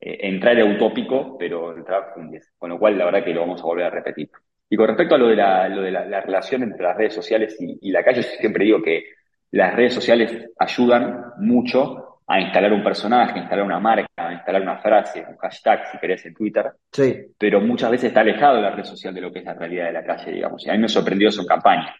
Eh, 0.00 0.18
entrar 0.22 0.56
era 0.56 0.64
utópico, 0.64 1.36
pero 1.38 1.76
el 1.76 1.84
trabajo 1.84 2.12
fue 2.14 2.22
un 2.22 2.30
10, 2.30 2.54
con 2.56 2.70
lo 2.70 2.78
cual 2.78 2.96
la 2.96 3.04
verdad 3.04 3.22
que 3.22 3.34
lo 3.34 3.42
vamos 3.42 3.60
a 3.60 3.64
volver 3.64 3.84
a 3.84 3.90
repetir. 3.90 4.30
Y 4.70 4.76
con 4.76 4.86
respecto 4.88 5.16
a 5.16 5.18
lo 5.18 5.28
de 5.28 5.36
la, 5.36 5.68
lo 5.68 5.82
de 5.82 5.90
la, 5.90 6.20
relación 6.22 6.62
entre 6.62 6.82
las 6.82 6.96
redes 6.96 7.12
sociales 7.12 7.58
y, 7.60 7.78
y 7.82 7.90
la 7.90 8.02
calle, 8.02 8.22
yo 8.22 8.28
siempre 8.40 8.64
digo 8.64 8.80
que 8.80 9.04
las 9.50 9.74
redes 9.76 9.92
sociales 9.92 10.48
ayudan 10.58 11.34
mucho 11.40 12.05
a 12.28 12.40
instalar 12.40 12.72
un 12.72 12.82
personaje, 12.82 13.34
a 13.34 13.42
instalar 13.42 13.64
una 13.64 13.78
marca, 13.78 14.08
a 14.16 14.32
instalar 14.32 14.62
una 14.62 14.78
frase, 14.78 15.24
un 15.28 15.36
hashtag, 15.36 15.86
si 15.92 15.98
querés, 15.98 16.26
en 16.26 16.34
Twitter. 16.34 16.72
Sí. 16.90 17.14
Pero 17.38 17.60
muchas 17.60 17.90
veces 17.90 18.08
está 18.08 18.20
alejado 18.20 18.56
de 18.56 18.62
la 18.62 18.70
red 18.70 18.84
social 18.84 19.14
de 19.14 19.20
lo 19.20 19.32
que 19.32 19.40
es 19.40 19.44
la 19.44 19.54
realidad 19.54 19.86
de 19.86 19.92
la 19.92 20.04
calle, 20.04 20.32
digamos. 20.32 20.66
Y 20.66 20.70
a 20.70 20.72
mí 20.72 20.80
me 20.80 20.88
sorprendió 20.88 21.28
en 21.28 21.46
campaña. 21.46 21.94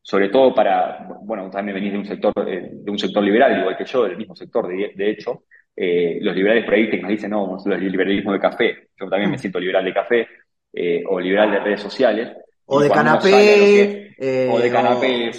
Sobre 0.00 0.30
todo 0.30 0.52
para, 0.52 1.06
bueno, 1.22 1.48
también 1.48 1.76
venís 1.76 1.92
de 1.92 1.98
un 1.98 2.04
sector, 2.04 2.32
eh, 2.48 2.70
de 2.72 2.90
un 2.90 2.98
sector 2.98 3.22
liberal, 3.22 3.56
igual 3.60 3.76
que 3.76 3.84
yo, 3.84 4.02
del 4.02 4.16
mismo 4.16 4.34
sector, 4.34 4.66
de, 4.66 4.92
de 4.96 5.10
hecho. 5.10 5.44
Eh, 5.74 6.18
los 6.20 6.34
liberales 6.34 6.64
por 6.64 6.74
ahí 6.74 6.90
que 6.90 7.00
nos 7.00 7.10
dicen, 7.10 7.30
no, 7.30 7.56
el 7.64 7.90
liberalismo 7.90 8.32
de 8.32 8.40
café. 8.40 8.88
Yo 8.98 9.08
también 9.08 9.30
me 9.30 9.36
mm. 9.36 9.40
siento 9.40 9.60
liberal 9.60 9.84
de 9.84 9.94
café, 9.94 10.26
eh, 10.72 11.04
o 11.06 11.20
liberal 11.20 11.50
de 11.52 11.60
redes 11.60 11.80
sociales. 11.80 12.30
O 12.66 12.80
de 12.80 12.90
canapé. 12.90 14.14
o 14.50 14.58
de 14.58 14.70
canapé, 14.70 15.30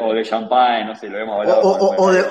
o, 0.00 0.12
de, 0.12 0.22
champán, 0.22 0.86
no 0.86 0.94
sé, 0.94 1.08
lo 1.08 1.18
hemos 1.18 1.40
hablado. 1.40 1.60
O, 1.62 2.12
de, 2.12 2.24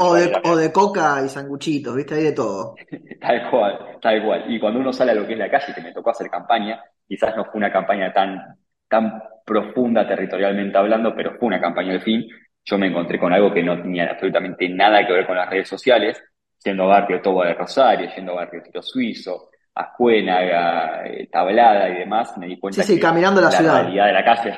o, 0.43 0.55
de, 0.55 0.71
coca 0.71 1.21
y 1.25 1.29
sanguchitos, 1.29 1.95
¿viste? 1.95 2.15
Hay 2.15 2.23
de 2.23 2.31
todo. 2.33 2.75
tal 3.21 3.49
cual, 3.49 3.97
tal 4.01 4.23
cual. 4.23 4.45
Y 4.47 4.59
cuando 4.59 4.79
uno 4.79 4.93
sale 4.93 5.11
a 5.11 5.15
lo 5.15 5.25
que 5.25 5.33
es 5.33 5.39
la 5.39 5.49
calle, 5.49 5.73
que 5.73 5.81
me 5.81 5.91
tocó 5.91 6.11
hacer 6.11 6.29
campaña, 6.29 6.81
quizás 7.07 7.35
no 7.35 7.45
fue 7.45 7.55
una 7.55 7.71
campaña 7.71 8.13
tan, 8.13 8.57
tan 8.87 9.21
profunda 9.45 10.07
territorialmente 10.07 10.77
hablando, 10.77 11.15
pero 11.15 11.35
fue 11.37 11.47
una 11.47 11.61
campaña 11.61 11.93
de 11.93 12.01
fin. 12.01 12.27
Yo 12.63 12.77
me 12.77 12.87
encontré 12.87 13.17
con 13.17 13.33
algo 13.33 13.53
que 13.53 13.63
no 13.63 13.81
tenía 13.81 14.11
absolutamente 14.11 14.67
nada 14.69 15.05
que 15.05 15.13
ver 15.13 15.25
con 15.25 15.37
las 15.37 15.49
redes 15.49 15.69
sociales, 15.69 16.21
yendo 16.63 16.83
a 16.83 16.99
Barrio 16.99 17.21
Tobo 17.21 17.43
de 17.43 17.53
Rosario, 17.53 18.09
yendo 18.13 18.35
Barrio 18.35 18.61
Tiro 18.61 18.81
Suizo, 18.81 19.49
Ascuénaga, 19.77 21.05
eh, 21.05 21.27
Tablada 21.31 21.89
y 21.89 21.99
demás, 21.99 22.35
me 22.37 22.47
di 22.47 22.57
cuenta 22.57 22.81
sí, 22.81 22.95
sí, 22.95 22.99
caminando 22.99 23.39
la, 23.39 23.51
ciudad. 23.51 23.81
realidad 23.83 24.07
de 24.07 24.13
la 24.13 24.23
calle 24.23 24.49
es 24.49 24.57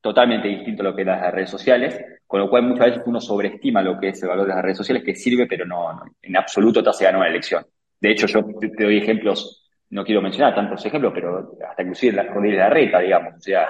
totalmente 0.00 0.48
distinto 0.48 0.82
a 0.82 0.84
lo 0.86 0.94
que 0.94 1.02
es 1.02 1.06
las 1.06 1.32
redes 1.32 1.50
sociales, 1.50 2.00
con 2.26 2.40
lo 2.40 2.48
cual 2.48 2.62
muchas 2.62 2.86
veces 2.86 3.02
uno 3.04 3.20
sobreestima 3.20 3.82
lo 3.82 3.98
que 3.98 4.08
es 4.08 4.22
el 4.22 4.28
valor 4.28 4.46
de 4.46 4.54
las 4.54 4.62
redes 4.62 4.76
sociales, 4.76 5.02
que 5.04 5.14
sirve, 5.14 5.46
pero 5.46 5.66
no, 5.66 6.00
en 6.22 6.36
absoluto 6.36 6.82
te 6.82 6.90
hace 6.90 7.04
ganar 7.04 7.20
una 7.20 7.28
elección. 7.28 7.66
De 8.00 8.12
hecho, 8.12 8.26
yo 8.26 8.44
te, 8.60 8.84
doy 8.84 8.98
ejemplos, 8.98 9.68
no 9.90 10.04
quiero 10.04 10.22
mencionar 10.22 10.54
tantos 10.54 10.84
ejemplos, 10.86 11.12
pero 11.12 11.58
hasta 11.68 11.82
inclusive 11.82 12.16
la 12.16 12.22
Rodríguez 12.22 12.60
Larreta, 12.60 13.00
digamos, 13.00 13.34
o 13.34 13.40
sea, 13.40 13.68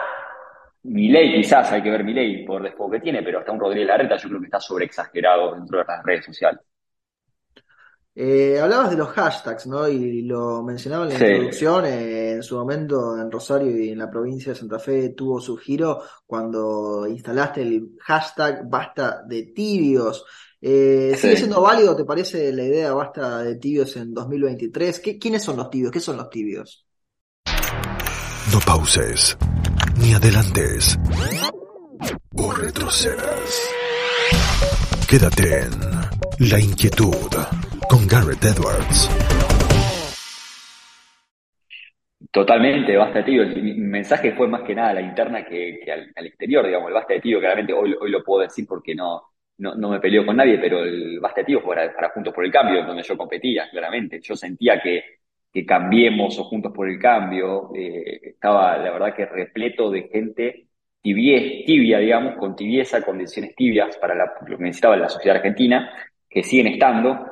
mi 0.83 1.09
ley 1.09 1.35
quizás 1.35 1.73
hay 1.73 1.83
que 1.83 1.91
ver 1.91 2.05
mi 2.05 2.13
ley 2.13 2.45
por 2.45 2.63
después 2.63 2.93
que 2.93 3.01
tiene, 3.01 3.23
pero 3.23 3.39
hasta 3.39 3.53
un 3.53 3.61
Rodríguez 3.61 3.89
Larreta 3.89 4.17
yo 4.17 4.29
creo 4.29 4.41
que 4.41 4.47
está 4.47 4.61
sobreexagerado 4.61 5.55
dentro 5.55 5.79
de 5.79 5.85
las 5.87 6.05
redes 6.05 6.27
sociales. 6.27 6.61
Eh, 8.23 8.61
hablabas 8.61 8.91
de 8.91 8.99
los 8.99 9.09
hashtags, 9.09 9.67
¿no? 9.67 9.89
Y 9.89 10.21
lo 10.21 10.63
mencionaba 10.63 11.05
en 11.05 11.09
la 11.09 11.27
introducción, 11.27 11.87
eh, 11.87 12.33
en 12.33 12.43
su 12.43 12.55
momento 12.55 13.19
en 13.19 13.31
Rosario 13.31 13.83
y 13.83 13.89
en 13.89 13.99
la 13.99 14.11
provincia 14.11 14.53
de 14.53 14.59
Santa 14.59 14.79
Fe 14.79 15.15
tuvo 15.17 15.41
su 15.41 15.57
giro 15.57 16.03
cuando 16.27 17.07
instalaste 17.09 17.63
el 17.63 17.97
hashtag 17.99 18.69
basta 18.69 19.23
de 19.27 19.45
tibios. 19.45 20.23
Eh, 20.61 21.17
¿Sigue 21.19 21.39
siendo 21.39 21.63
válido, 21.63 21.97
te 21.97 22.05
parece, 22.05 22.53
la 22.53 22.63
idea 22.63 22.93
basta 22.93 23.39
de 23.39 23.55
tibios 23.55 23.97
en 23.97 24.13
2023? 24.13 25.01
¿Quiénes 25.19 25.43
son 25.43 25.57
los 25.57 25.71
tibios? 25.71 25.91
¿Qué 25.91 26.01
son 26.01 26.19
los 26.19 26.29
tibios? 26.29 26.85
No 28.53 28.61
pauses, 28.67 29.39
ni 29.97 30.13
adelantes, 30.13 30.99
o 32.37 32.53
retrocedas. 32.53 33.71
Quédate 35.09 35.63
en 35.63 35.71
La 36.51 36.61
Inquietud 36.61 37.70
con 37.91 38.07
Garrett 38.07 38.45
Edwards. 38.45 39.11
Totalmente, 42.31 42.97
basta 42.97 43.25
tío. 43.25 43.45
Mi 43.47 43.75
mensaje 43.75 44.33
fue 44.33 44.47
más 44.47 44.63
que 44.63 44.77
nada 44.77 44.91
a 44.91 44.95
la 44.95 45.01
interna 45.01 45.45
que, 45.45 45.81
al, 45.91 46.27
exterior, 46.27 46.65
digamos. 46.65 46.89
El 46.89 46.95
basta 46.95 47.15
de 47.15 47.21
tío, 47.21 47.41
claramente 47.41 47.73
hoy, 47.73 47.93
hoy 48.01 48.11
lo 48.11 48.23
puedo 48.23 48.43
decir 48.43 48.65
porque 48.69 48.95
no, 48.95 49.23
no, 49.59 49.91
me 49.91 49.99
peleo 49.99 50.25
con 50.25 50.37
nadie, 50.37 50.59
pero 50.59 50.85
el 50.85 51.19
basta 51.19 51.41
de 51.41 51.47
tío 51.47 51.61
fue 51.61 51.75
para, 51.75 52.11
Juntos 52.11 52.33
por 52.33 52.45
el 52.45 52.53
Cambio, 52.53 52.85
donde 52.85 53.03
yo 53.03 53.19
competía, 53.19 53.69
claramente. 53.69 54.21
Yo 54.23 54.37
sentía 54.37 54.81
que, 54.81 55.03
que 55.53 55.67
cambiemos 55.67 56.39
o 56.39 56.45
Juntos 56.45 56.73
por 56.73 56.89
el 56.89 57.01
Cambio 57.01 57.73
eh, 57.75 58.21
estaba, 58.23 58.79
la 58.79 58.93
verdad, 58.93 59.17
que 59.17 59.27
repleto 59.27 59.91
de 59.91 60.03
gente 60.03 60.67
tibia, 61.03 61.99
digamos, 61.99 62.37
con 62.37 62.55
tibieza, 62.55 63.03
condiciones 63.03 63.57
tibias 63.57 63.97
para 63.97 64.15
lo 64.15 64.57
que 64.57 64.63
necesitaba 64.63 64.97
la 64.97 65.09
sociedad 65.09 65.39
argentina, 65.39 65.91
que 66.29 66.45
siguen 66.45 66.69
estando, 66.69 67.30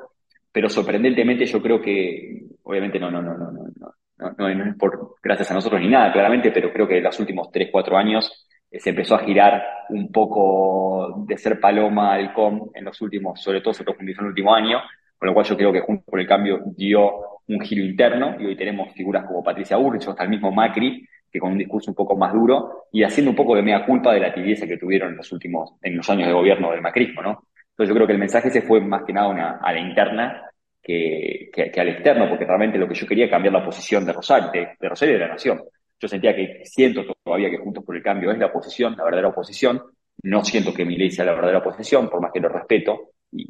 pero 0.59 0.69
sorprendentemente 0.69 1.47
yo 1.47 1.63
creo 1.63 1.81
que, 1.81 2.43
obviamente 2.65 2.99
no, 2.99 3.13
no, 3.13 3.23
no, 3.23 3.39
no, 3.39 3.53
no, 3.53 3.69
no, 4.17 4.35
no, 4.37 4.55
no 4.57 4.65
es 4.65 4.77
por 4.77 5.15
gracias 5.23 5.53
a 5.53 5.55
nosotros 5.55 5.81
ni 5.81 5.87
nada, 5.87 6.13
claramente, 6.13 6.51
pero 6.51 6.73
creo 6.73 6.89
que 6.89 6.99
en 6.99 7.05
los 7.05 7.21
últimos 7.21 7.53
3, 7.53 7.69
4 7.71 7.97
años 7.97 8.45
eh, 8.69 8.81
se 8.81 8.91
empezó 8.91 9.15
a 9.15 9.21
girar 9.21 9.63
un 9.91 10.11
poco 10.11 11.23
de 11.29 11.39
ser 11.39 11.61
paloma 11.61 12.13
halcón 12.13 12.73
en 12.75 12.87
los 12.87 13.01
últimos, 13.01 13.41
sobre 13.41 13.61
todo 13.61 13.73
se 13.73 13.85
profundizó 13.85 14.23
en 14.23 14.25
el 14.25 14.31
último 14.31 14.53
año, 14.53 14.81
con 15.17 15.29
lo 15.29 15.33
cual 15.33 15.47
yo 15.47 15.57
creo 15.57 15.73
que 15.73 15.81
junto 15.81 16.03
por 16.11 16.19
el 16.19 16.27
cambio 16.27 16.59
dio 16.77 17.39
un 17.47 17.61
giro 17.61 17.85
interno 17.85 18.35
y 18.41 18.47
hoy 18.47 18.57
tenemos 18.57 18.93
figuras 18.95 19.27
como 19.27 19.45
Patricia 19.45 19.77
Burrich 19.77 20.09
hasta 20.09 20.25
el 20.25 20.29
mismo 20.29 20.51
Macri, 20.51 21.07
que 21.31 21.39
con 21.39 21.53
un 21.53 21.59
discurso 21.59 21.93
un 21.93 21.95
poco 21.95 22.17
más 22.17 22.33
duro 22.33 22.87
y 22.91 23.05
haciendo 23.05 23.31
un 23.31 23.37
poco 23.37 23.55
de 23.55 23.63
mea 23.63 23.87
culpa 23.87 24.13
de 24.13 24.19
la 24.19 24.35
tibieza 24.35 24.67
que 24.67 24.77
tuvieron 24.77 25.11
en 25.13 25.19
los 25.19 25.31
últimos, 25.31 25.75
en 25.83 25.97
los 25.97 26.11
años 26.11 26.27
de 26.27 26.35
gobierno 26.35 26.73
del 26.73 26.83
macrismo, 26.83 27.23
¿no? 27.23 27.45
Entonces 27.71 27.91
yo 27.91 27.95
creo 27.95 28.07
que 28.09 28.15
el 28.15 28.19
mensaje 28.19 28.51
se 28.51 28.63
fue 28.63 28.81
más 28.81 29.05
que 29.05 29.13
nada 29.13 29.61
a 29.63 29.73
la 29.73 29.79
interna 29.79 30.48
que, 30.89 31.71
que, 31.71 31.81
al 31.81 31.89
externo, 31.91 32.31
porque 32.31 32.47
realmente 32.47 32.79
lo 32.79 32.89
que 32.89 32.95
yo 32.95 33.07
quería 33.07 33.29
cambiar 33.29 33.53
la 33.53 33.65
posición 33.65 34.07
de 34.07 34.13
Rosario, 34.15 34.51
de, 34.51 34.89
Rosario 34.89 35.15
y 35.15 35.19
de 35.19 35.25
la 35.27 35.33
Nación. 35.33 35.63
Yo 36.01 36.09
sentía 36.09 36.35
que 36.35 36.63
siento 36.65 37.05
todavía 37.23 37.51
que 37.51 37.59
Juntos 37.59 37.85
por 37.85 37.95
el 37.95 38.03
Cambio 38.03 38.31
es 38.33 38.39
la 38.39 38.47
oposición, 38.47 38.95
la 38.97 39.05
verdadera 39.05 39.29
oposición. 39.29 39.83
No 40.23 40.43
siento 40.45 40.73
que 40.73 40.87
mi 40.87 40.97
ley 40.97 41.11
sea 41.11 41.27
la 41.27 41.35
verdadera 41.35 41.59
oposición, 41.59 42.09
por 42.09 42.23
más 42.23 42.33
que 42.33 42.41
lo 42.41 42.49
respeto 42.49 43.11
y, 43.31 43.47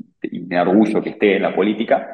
me 0.49 0.57
da 0.57 0.63
orgullo 0.63 1.01
que 1.01 1.11
esté 1.11 1.37
en 1.37 1.43
la 1.43 1.55
política, 1.55 2.09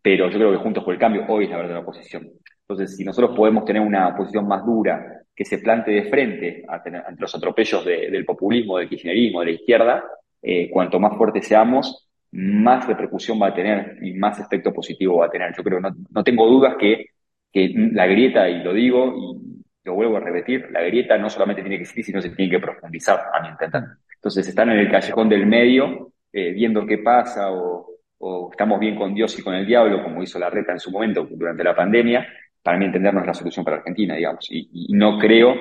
pero 0.00 0.28
yo 0.28 0.38
creo 0.38 0.52
que 0.52 0.58
Juntos 0.58 0.84
por 0.84 0.94
el 0.94 1.00
Cambio 1.00 1.24
hoy 1.28 1.44
es 1.44 1.50
la 1.50 1.56
verdadera 1.56 1.80
oposición. 1.80 2.30
Entonces, 2.60 2.96
si 2.96 3.02
nosotros 3.02 3.36
podemos 3.36 3.64
tener 3.64 3.82
una 3.82 4.14
posición 4.14 4.46
más 4.46 4.64
dura, 4.64 5.24
que 5.34 5.44
se 5.44 5.58
plante 5.58 5.90
de 5.90 6.04
frente 6.04 6.64
ante 6.68 7.20
los 7.20 7.34
atropellos 7.34 7.84
del 7.84 8.24
populismo, 8.24 8.78
del 8.78 8.88
kirchnerismo, 8.88 9.40
de 9.40 9.46
la 9.46 9.52
izquierda, 9.52 10.04
eh, 10.42 10.68
cuanto 10.70 11.00
más 11.00 11.16
fuertes 11.16 11.46
seamos, 11.46 12.07
más 12.38 12.86
repercusión 12.86 13.40
va 13.40 13.48
a 13.48 13.54
tener 13.54 13.98
y 14.00 14.14
más 14.14 14.38
efecto 14.38 14.72
positivo 14.72 15.18
va 15.18 15.26
a 15.26 15.30
tener. 15.30 15.52
Yo 15.56 15.64
creo, 15.64 15.80
no, 15.80 15.90
no 16.10 16.22
tengo 16.22 16.46
dudas 16.46 16.76
que, 16.78 17.06
que 17.52 17.72
la 17.92 18.06
grieta, 18.06 18.48
y 18.48 18.62
lo 18.62 18.72
digo 18.72 19.14
y 19.16 19.64
lo 19.84 19.94
vuelvo 19.94 20.18
a 20.18 20.20
repetir, 20.20 20.68
la 20.70 20.82
grieta 20.82 21.18
no 21.18 21.28
solamente 21.28 21.62
tiene 21.62 21.76
que 21.76 21.82
existir, 21.82 22.04
sino 22.04 22.20
se 22.20 22.30
tiene 22.30 22.50
que 22.50 22.60
profundizar, 22.60 23.20
a 23.32 23.42
mi 23.42 23.48
entender. 23.48 23.82
Entonces 24.14 24.46
están 24.46 24.70
en 24.70 24.78
el 24.78 24.90
callejón 24.90 25.28
del 25.28 25.46
medio, 25.46 26.12
eh, 26.32 26.52
viendo 26.52 26.86
qué 26.86 26.98
pasa, 26.98 27.50
o, 27.50 27.88
o, 28.18 28.50
estamos 28.52 28.78
bien 28.78 28.94
con 28.94 29.14
Dios 29.14 29.36
y 29.38 29.42
con 29.42 29.54
el 29.54 29.66
diablo, 29.66 30.02
como 30.02 30.22
hizo 30.22 30.38
la 30.38 30.50
reta 30.50 30.72
en 30.72 30.80
su 30.80 30.90
momento 30.90 31.26
durante 31.30 31.64
la 31.64 31.74
pandemia, 31.74 32.26
para 32.62 32.78
mi 32.78 32.84
entender 32.84 33.14
no 33.14 33.20
es 33.20 33.26
la 33.26 33.34
solución 33.34 33.64
para 33.64 33.78
Argentina, 33.78 34.14
digamos. 34.14 34.46
Y, 34.50 34.68
y 34.72 34.92
no 34.94 35.18
creo 35.18 35.54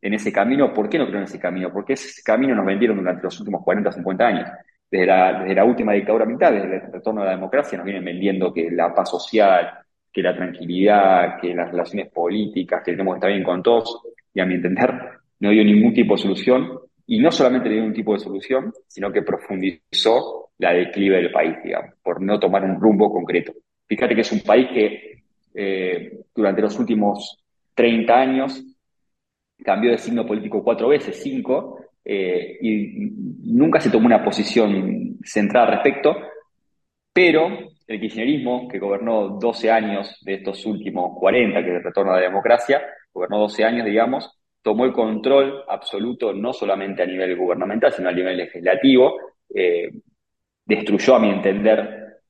en 0.00 0.14
ese 0.14 0.32
camino. 0.32 0.72
¿Por 0.72 0.88
qué 0.88 0.98
no 0.98 1.06
creo 1.06 1.18
en 1.18 1.24
ese 1.24 1.40
camino? 1.40 1.72
Porque 1.72 1.94
ese 1.94 2.22
camino 2.22 2.54
nos 2.54 2.64
vendieron 2.64 2.98
durante 2.98 3.22
los 3.22 3.38
últimos 3.40 3.62
40, 3.64 3.92
50 3.92 4.26
años. 4.26 4.48
Desde 4.92 5.06
la, 5.06 5.64
última 5.64 5.94
dictadura 5.94 6.26
militar, 6.26 6.52
desde 6.52 6.84
el 6.84 6.92
retorno 6.92 7.22
a 7.22 7.24
la 7.24 7.30
democracia, 7.30 7.78
nos 7.78 7.86
vienen 7.86 8.04
vendiendo 8.04 8.52
que 8.52 8.70
la 8.70 8.94
paz 8.94 9.08
social, 9.08 9.70
que 10.12 10.20
la 10.20 10.36
tranquilidad, 10.36 11.40
que 11.40 11.54
las 11.54 11.70
relaciones 11.70 12.10
políticas, 12.12 12.82
que 12.84 12.90
tenemos 12.90 13.14
que 13.14 13.16
estar 13.20 13.30
bien 13.30 13.42
con 13.42 13.62
todos, 13.62 14.02
y 14.34 14.40
a 14.40 14.44
mi 14.44 14.56
entender, 14.56 14.92
no 15.40 15.48
dio 15.48 15.64
ningún 15.64 15.94
tipo 15.94 16.14
de 16.14 16.20
solución, 16.20 16.78
y 17.06 17.20
no 17.20 17.32
solamente 17.32 17.70
dio 17.70 17.82
un 17.82 17.94
tipo 17.94 18.12
de 18.12 18.18
solución, 18.18 18.70
sino 18.86 19.10
que 19.10 19.22
profundizó 19.22 20.50
la 20.58 20.74
declive 20.74 21.16
del 21.16 21.32
país, 21.32 21.56
digamos, 21.64 21.94
por 22.02 22.20
no 22.20 22.38
tomar 22.38 22.62
un 22.62 22.78
rumbo 22.78 23.10
concreto. 23.10 23.54
Fíjate 23.86 24.14
que 24.14 24.20
es 24.20 24.32
un 24.32 24.40
país 24.40 24.68
que 24.74 25.22
eh, 25.54 26.18
durante 26.34 26.60
los 26.60 26.78
últimos 26.78 27.42
30 27.74 28.14
años 28.14 28.62
cambió 29.64 29.90
de 29.90 29.96
signo 29.96 30.26
político 30.26 30.62
cuatro 30.62 30.88
veces, 30.88 31.18
cinco, 31.22 31.78
eh, 32.04 32.58
y 32.60 33.12
nunca 33.52 33.80
se 33.80 33.90
tomó 33.90 34.06
una 34.06 34.24
posición 34.24 35.18
centrada 35.24 35.66
al 35.66 35.72
respecto, 35.74 36.16
pero 37.12 37.48
el 37.86 38.00
kirchnerismo, 38.00 38.68
que 38.68 38.78
gobernó 38.78 39.38
12 39.40 39.70
años 39.70 40.18
de 40.22 40.34
estos 40.34 40.64
últimos 40.66 41.18
40, 41.18 41.62
que 41.62 41.70
es 41.70 41.76
el 41.76 41.84
retorno 41.84 42.12
a 42.12 42.16
la 42.16 42.22
democracia, 42.22 42.82
gobernó 43.12 43.38
12 43.40 43.64
años, 43.64 43.84
digamos, 43.84 44.30
tomó 44.62 44.84
el 44.84 44.92
control 44.92 45.64
absoluto 45.68 46.32
no 46.32 46.52
solamente 46.52 47.02
a 47.02 47.06
nivel 47.06 47.36
gubernamental, 47.36 47.92
sino 47.92 48.08
a 48.08 48.12
nivel 48.12 48.36
legislativo, 48.36 49.16
eh, 49.54 49.90
destruyó, 50.64 51.16
a 51.16 51.18
mi 51.18 51.30
entender, 51.30 52.20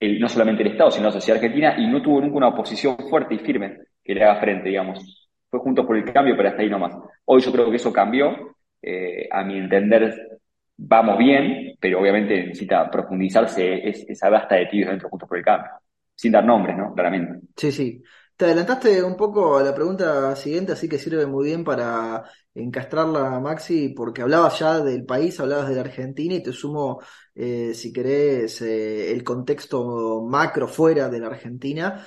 el, 0.00 0.18
no 0.18 0.28
solamente 0.28 0.62
el 0.62 0.72
Estado, 0.72 0.90
sino 0.90 1.06
la 1.06 1.12
sociedad 1.12 1.36
argentina, 1.36 1.76
y 1.78 1.86
no 1.86 2.02
tuvo 2.02 2.20
nunca 2.20 2.36
una 2.36 2.48
oposición 2.48 2.96
fuerte 3.08 3.34
y 3.34 3.38
firme 3.38 3.78
que 4.02 4.14
le 4.14 4.24
haga 4.24 4.40
frente, 4.40 4.68
digamos. 4.68 5.28
Fue 5.48 5.60
juntos 5.60 5.86
por 5.86 5.96
el 5.96 6.10
cambio, 6.10 6.36
pero 6.36 6.48
hasta 6.48 6.62
ahí 6.62 6.70
nomás. 6.70 6.96
Hoy 7.26 7.40
yo 7.42 7.52
creo 7.52 7.70
que 7.70 7.76
eso 7.76 7.92
cambió 7.92 8.51
eh, 8.82 9.28
a 9.30 9.44
mi 9.44 9.58
entender, 9.58 10.40
vamos 10.76 11.16
bien, 11.18 11.76
pero 11.80 12.00
obviamente 12.00 12.46
necesita 12.46 12.90
profundizarse 12.90 13.88
esa 13.88 14.28
basta 14.28 14.56
de 14.56 14.66
tibios 14.66 14.90
dentro 14.90 15.08
Juntos 15.08 15.28
por 15.28 15.38
el 15.38 15.44
Cambio. 15.44 15.70
Sin 16.14 16.32
dar 16.32 16.44
nombres, 16.44 16.76
¿no? 16.76 16.92
Claramente. 16.92 17.46
Sí, 17.56 17.72
sí. 17.72 18.02
Te 18.36 18.46
adelantaste 18.46 19.02
un 19.02 19.16
poco 19.16 19.56
a 19.58 19.62
la 19.62 19.74
pregunta 19.74 20.34
siguiente, 20.34 20.72
así 20.72 20.88
que 20.88 20.98
sirve 20.98 21.26
muy 21.26 21.46
bien 21.46 21.62
para 21.64 22.24
encastrarla, 22.54 23.38
Maxi, 23.40 23.90
porque 23.90 24.22
hablabas 24.22 24.58
ya 24.58 24.80
del 24.80 25.04
país, 25.04 25.38
hablabas 25.38 25.68
de 25.68 25.76
la 25.76 25.82
Argentina 25.82 26.34
y 26.34 26.42
te 26.42 26.52
sumo, 26.52 27.00
eh, 27.34 27.72
si 27.74 27.92
querés, 27.92 28.60
eh, 28.62 29.12
el 29.12 29.22
contexto 29.22 30.22
macro 30.22 30.66
fuera 30.66 31.08
de 31.08 31.20
la 31.20 31.28
Argentina, 31.28 32.04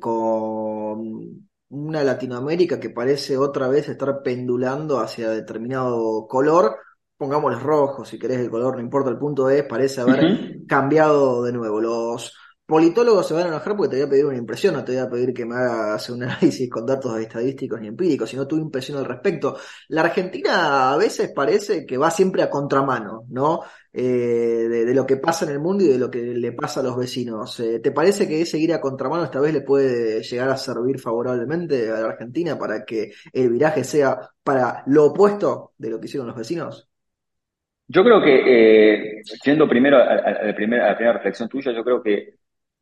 con 0.00 1.48
una 1.70 2.02
Latinoamérica 2.02 2.80
que 2.80 2.90
parece 2.90 3.36
otra 3.36 3.68
vez 3.68 3.88
estar 3.88 4.22
pendulando 4.22 5.00
hacia 5.00 5.30
determinado 5.30 6.26
color, 6.26 6.76
pongámosle 7.16 7.58
rojo, 7.58 8.04
si 8.04 8.18
querés 8.18 8.40
el 8.40 8.50
color, 8.50 8.76
no 8.76 8.82
importa 8.82 9.10
el 9.10 9.18
punto 9.18 9.50
es, 9.50 9.64
parece 9.64 10.00
haber 10.00 10.66
cambiado 10.66 11.42
de 11.44 11.52
nuevo. 11.52 11.80
Los 11.80 12.34
politólogos 12.68 13.26
se 13.26 13.32
van 13.32 13.44
a 13.44 13.48
enojar 13.48 13.74
porque 13.74 13.92
te 13.92 13.96
voy 13.96 14.06
a 14.06 14.10
pedir 14.10 14.26
una 14.26 14.36
impresión, 14.36 14.74
no 14.74 14.84
te 14.84 14.92
voy 14.92 15.00
a 15.00 15.08
pedir 15.08 15.32
que 15.32 15.46
me 15.46 15.54
hagas 15.54 16.10
un 16.10 16.22
análisis 16.24 16.68
con 16.68 16.84
datos 16.84 17.18
estadísticos 17.18 17.80
ni 17.80 17.88
empíricos, 17.88 18.28
sino 18.28 18.46
tu 18.46 18.58
impresión 18.58 18.98
al 18.98 19.06
respecto. 19.06 19.56
La 19.88 20.02
Argentina 20.02 20.92
a 20.92 20.96
veces 20.98 21.32
parece 21.34 21.86
que 21.86 21.96
va 21.96 22.10
siempre 22.10 22.42
a 22.42 22.50
contramano, 22.50 23.24
¿no? 23.30 23.62
Eh, 23.90 24.68
de, 24.68 24.94
lo 24.94 25.06
que 25.06 25.16
pasa 25.16 25.46
en 25.46 25.52
el 25.52 25.60
mundo 25.60 25.82
y 25.82 25.88
de 25.88 25.98
lo 25.98 26.10
que 26.10 26.20
le 26.20 26.52
pasa 26.52 26.80
a 26.80 26.82
los 26.82 26.94
vecinos. 26.94 27.58
Eh, 27.60 27.80
¿Te 27.80 27.90
parece 27.90 28.28
que 28.28 28.42
ese 28.42 28.58
ir 28.58 28.74
a 28.74 28.82
contramano 28.82 29.24
esta 29.24 29.40
vez 29.40 29.54
le 29.54 29.62
puede 29.62 30.22
llegar 30.22 30.50
a 30.50 30.56
servir 30.58 30.98
favorablemente 31.00 31.90
a 31.90 32.00
la 32.00 32.08
Argentina 32.08 32.58
para 32.58 32.84
que 32.84 33.12
el 33.32 33.48
viraje 33.48 33.82
sea 33.82 34.20
para 34.44 34.82
lo 34.88 35.06
opuesto 35.06 35.72
de 35.78 35.88
lo 35.88 35.98
que 35.98 36.06
hicieron 36.06 36.26
los 36.26 36.36
vecinos? 36.36 36.86
Yo 37.86 38.04
creo 38.04 38.20
que, 38.20 38.42
eh, 38.44 39.22
yendo 39.42 39.66
primero 39.66 39.96
a, 39.96 40.44
la 40.44 40.54
primera 40.54 40.94
reflexión 41.14 41.48
tuya, 41.48 41.72
yo 41.72 41.82
creo 41.82 42.02
que 42.02 42.34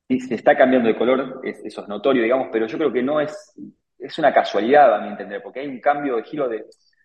se 0.08 0.34
está 0.34 0.56
cambiando 0.56 0.88
de 0.88 0.96
color, 0.96 1.40
eso 1.42 1.82
es 1.82 1.88
notorio, 1.88 2.22
digamos, 2.22 2.48
pero 2.52 2.66
yo 2.66 2.78
creo 2.78 2.92
que 2.92 3.02
no 3.02 3.20
es, 3.20 3.54
es 3.98 4.18
una 4.18 4.32
casualidad, 4.32 4.94
a 4.94 5.00
mi 5.00 5.08
entender, 5.08 5.42
porque 5.42 5.60
hay 5.60 5.68
un 5.68 5.80
cambio 5.80 6.16
de 6.16 6.22
giro 6.22 6.48
de, 6.48 6.64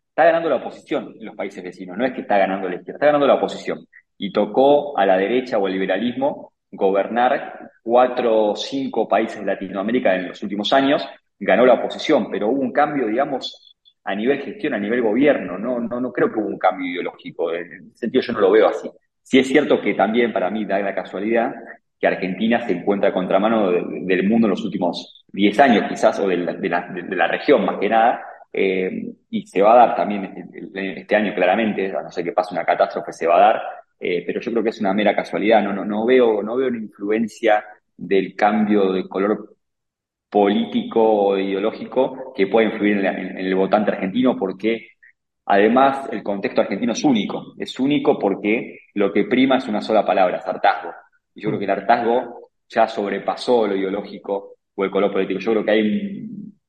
está 0.10 0.26
ganando 0.26 0.50
la 0.50 0.58
oposición 0.58 1.16
en 1.20 1.26
los 1.26 1.36
países 1.36 1.64
vecinos, 1.64 1.98
no 1.98 2.06
es 2.06 2.14
que 2.14 2.22
está 2.22 2.38
ganando 2.38 2.70
la 2.70 2.76
izquierda, 2.76 2.98
está 2.98 3.06
ganando 3.08 3.28
la 3.28 3.36
oposición. 3.36 3.86
Y 4.18 4.32
tocó 4.32 4.98
a 4.98 5.06
la 5.06 5.18
derecha 5.18 5.58
o 5.58 5.66
al 5.66 5.74
liberalismo 5.74 6.54
gobernar 6.72 7.72
cuatro 7.82 8.52
o 8.52 8.56
cinco 8.56 9.08
países 9.08 9.40
de 9.40 9.46
Latinoamérica 9.46 10.16
en 10.16 10.28
los 10.28 10.44
últimos 10.44 10.72
años, 10.74 11.04
ganó 11.40 11.66
la 11.66 11.74
oposición, 11.74 12.30
pero 12.30 12.50
hubo 12.50 12.62
un 12.62 12.72
cambio, 12.72 13.08
digamos, 13.08 13.76
a 14.04 14.14
nivel 14.16 14.42
gestión, 14.42 14.74
a 14.74 14.80
nivel 14.80 15.02
gobierno. 15.02 15.58
No, 15.58 15.80
no, 15.80 16.00
no 16.00 16.12
creo 16.12 16.32
que 16.32 16.40
hubo 16.40 16.48
un 16.48 16.60
cambio 16.60 16.88
ideológico. 16.92 17.54
En 17.54 17.90
ese 17.90 17.98
sentido 17.98 18.22
yo 18.22 18.34
no 18.34 18.42
lo 18.42 18.52
veo 18.52 18.68
así. 18.68 18.90
Sí 19.24 19.40
es 19.40 19.48
cierto 19.48 19.82
que 19.82 19.94
también 19.94 20.34
para 20.34 20.50
mí 20.50 20.66
da 20.66 20.80
la 20.80 20.96
casualidad 20.96 21.54
que 22.02 22.08
Argentina 22.08 22.66
se 22.66 22.74
encuentra 22.74 23.10
a 23.10 23.14
contramano 23.14 23.72
del 23.72 24.28
mundo 24.28 24.48
en 24.48 24.52
los 24.52 24.66
últimos 24.66 25.24
10 25.32 25.60
años 25.60 25.86
quizás, 25.88 26.20
o 26.20 26.28
de 26.28 26.38
la, 26.38 26.54
de 26.54 26.68
la, 26.68 26.92
la 27.10 27.28
región 27.28 27.64
más 27.64 27.78
que 27.80 27.90
nada, 27.90 28.22
eh, 28.52 29.14
y 29.30 29.46
se 29.46 29.62
va 29.62 29.74
a 29.74 29.88
dar 29.88 29.96
también 29.96 30.26
este, 30.36 31.02
este, 31.02 31.16
año 31.16 31.34
claramente, 31.36 31.96
a 31.96 32.02
no 32.02 32.12
ser 32.12 32.24
que 32.26 32.32
pase 32.32 32.56
una 32.56 32.66
catástrofe, 32.66 33.14
se 33.14 33.28
va 33.28 33.38
a 33.38 33.40
dar, 33.40 33.62
eh, 34.00 34.24
pero 34.26 34.42
yo 34.42 34.52
creo 34.52 34.64
que 34.64 34.72
es 34.72 34.82
una 34.82 34.96
mera 34.96 35.16
casualidad, 35.16 35.62
no, 35.64 35.74
no, 35.74 35.86
no, 35.86 36.04
veo, 36.04 36.42
no 36.42 36.56
veo 36.56 36.70
una 36.70 36.80
influencia 36.80 37.64
del 37.96 38.36
cambio 38.36 38.92
de 38.92 39.08
color 39.08 39.56
político 40.30 41.02
o 41.04 41.38
ideológico 41.38 42.34
que 42.36 42.48
pueda 42.48 42.70
influir 42.70 43.06
en, 43.06 43.38
el 43.38 43.54
votante 43.54 43.92
argentino 43.92 44.36
porque 44.38 44.88
además 45.46 46.10
el 46.12 46.24
contexto 46.24 46.62
argentino 46.62 46.94
es 46.94 47.04
único, 47.04 47.54
es 47.60 47.80
único 47.80 48.18
porque 48.18 48.80
lo 48.96 49.14
que 49.14 49.26
prima 49.26 49.58
es 49.58 49.68
una 49.68 49.82
sola 49.82 50.06
palabra, 50.06 50.38
es 50.38 50.48
hartazgo. 50.48 50.92
Y 51.34 51.42
yo 51.42 51.50
creo 51.50 51.60
que 51.60 51.66
el 51.66 51.72
hartazgo 51.72 52.50
ya 52.68 52.88
sobrepasó 52.88 53.68
lo 53.68 53.76
ideológico 53.76 54.56
o 54.76 54.84
el 54.84 54.92
color 54.92 55.12
político. 55.12 55.40
Yo 55.40 55.52
creo 55.52 55.66
que 55.66 55.72
hay 55.72 55.82
un 55.82 56.60